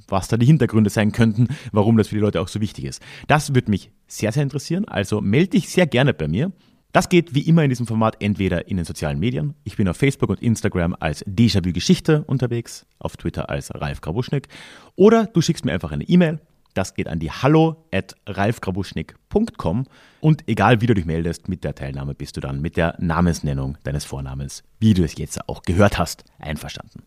was 0.09 0.29
da 0.29 0.37
die 0.37 0.47
Hintergründe 0.47 0.91
sein 0.91 1.13
könnten, 1.13 1.49
warum 1.73 1.97
das 1.97 2.09
für 2.09 2.15
die 2.15 2.21
Leute 2.21 2.41
auch 2.41 2.49
so 2.49 2.61
wichtig 2.61 2.85
ist? 2.85 3.03
Das 3.29 3.55
würde 3.55 3.71
mich 3.71 3.91
sehr, 4.07 4.33
sehr 4.33 4.43
interessieren. 4.43 4.87
Also 4.87 5.21
melde 5.21 5.51
dich 5.51 5.69
sehr 5.69 5.87
gerne 5.87 6.15
bei 6.15 6.29
mir. 6.29 6.53
Das 6.93 7.09
geht 7.09 7.35
wie 7.35 7.41
immer 7.41 7.65
in 7.65 7.71
diesem 7.71 7.87
Format 7.87 8.17
entweder 8.21 8.69
in 8.69 8.77
den 8.77 8.85
sozialen 8.85 9.19
Medien. 9.19 9.55
Ich 9.65 9.77
bin 9.77 9.89
auf 9.89 9.97
Facebook 9.97 10.29
und 10.29 10.43
Instagram 10.43 10.95
als 11.01 11.25
Déjà-vu 11.27 11.73
Geschichte 11.73 12.23
unterwegs, 12.25 12.85
auf 12.99 13.17
Twitter 13.17 13.49
als 13.49 13.75
Ralf 13.75 14.03
Grabuschnik. 14.03 14.49
Oder 14.95 15.25
du 15.25 15.41
schickst 15.41 15.65
mir 15.65 15.73
einfach 15.73 15.93
eine 15.93 16.05
E-Mail 16.05 16.39
das 16.75 16.95
geht 16.95 17.09
an 17.09 17.19
die 17.19 17.31
hallo 17.31 17.85
at 17.93 18.15
ralfgrabuschnik.com 18.27 19.87
und 20.21 20.49
egal 20.49 20.81
wie 20.81 20.87
du 20.87 20.95
dich 20.95 21.05
meldest, 21.05 21.49
mit 21.49 21.65
der 21.65 21.75
Teilnahme 21.75 22.15
bist 22.15 22.37
du 22.37 22.41
dann 22.41 22.61
mit 22.61 22.77
der 22.77 22.97
Namensnennung 22.99 23.79
deines 23.85 24.05
Vornamens, 24.05 24.63
wie 24.79 24.95
du 24.95 25.05
es 25.05 25.17
jetzt 25.17 25.49
auch 25.49 25.63
gehört 25.63 25.99
hast, 25.99 26.25
einverstanden. 26.39 27.03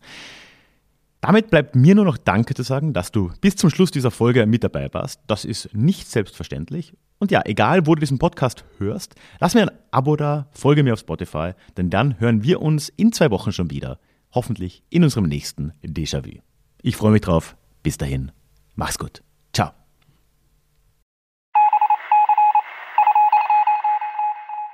Damit 1.20 1.50
bleibt 1.50 1.74
mir 1.74 1.94
nur 1.94 2.04
noch 2.04 2.18
Danke 2.18 2.54
zu 2.54 2.62
sagen, 2.62 2.92
dass 2.92 3.10
du 3.10 3.32
bis 3.40 3.56
zum 3.56 3.70
Schluss 3.70 3.90
dieser 3.90 4.10
Folge 4.10 4.46
mit 4.46 4.62
dabei 4.62 4.88
warst. 4.92 5.20
Das 5.26 5.44
ist 5.44 5.74
nicht 5.74 6.08
selbstverständlich. 6.08 6.92
Und 7.18 7.30
ja, 7.30 7.42
egal 7.44 7.86
wo 7.86 7.94
du 7.94 8.00
diesen 8.00 8.18
Podcast 8.18 8.64
hörst, 8.78 9.14
lass 9.40 9.54
mir 9.54 9.62
ein 9.62 9.76
Abo 9.90 10.16
da, 10.16 10.48
folge 10.52 10.82
mir 10.82 10.92
auf 10.92 11.00
Spotify, 11.00 11.52
denn 11.76 11.90
dann 11.90 12.20
hören 12.20 12.44
wir 12.44 12.60
uns 12.60 12.90
in 12.90 13.12
zwei 13.12 13.30
Wochen 13.30 13.52
schon 13.52 13.70
wieder. 13.70 13.98
Hoffentlich 14.32 14.82
in 14.90 15.02
unserem 15.02 15.24
nächsten 15.24 15.72
Déjà-vu. 15.82 16.40
Ich 16.82 16.96
freue 16.96 17.12
mich 17.12 17.22
drauf. 17.22 17.56
Bis 17.82 17.96
dahin. 17.96 18.32
Mach's 18.74 18.98
gut. 18.98 19.25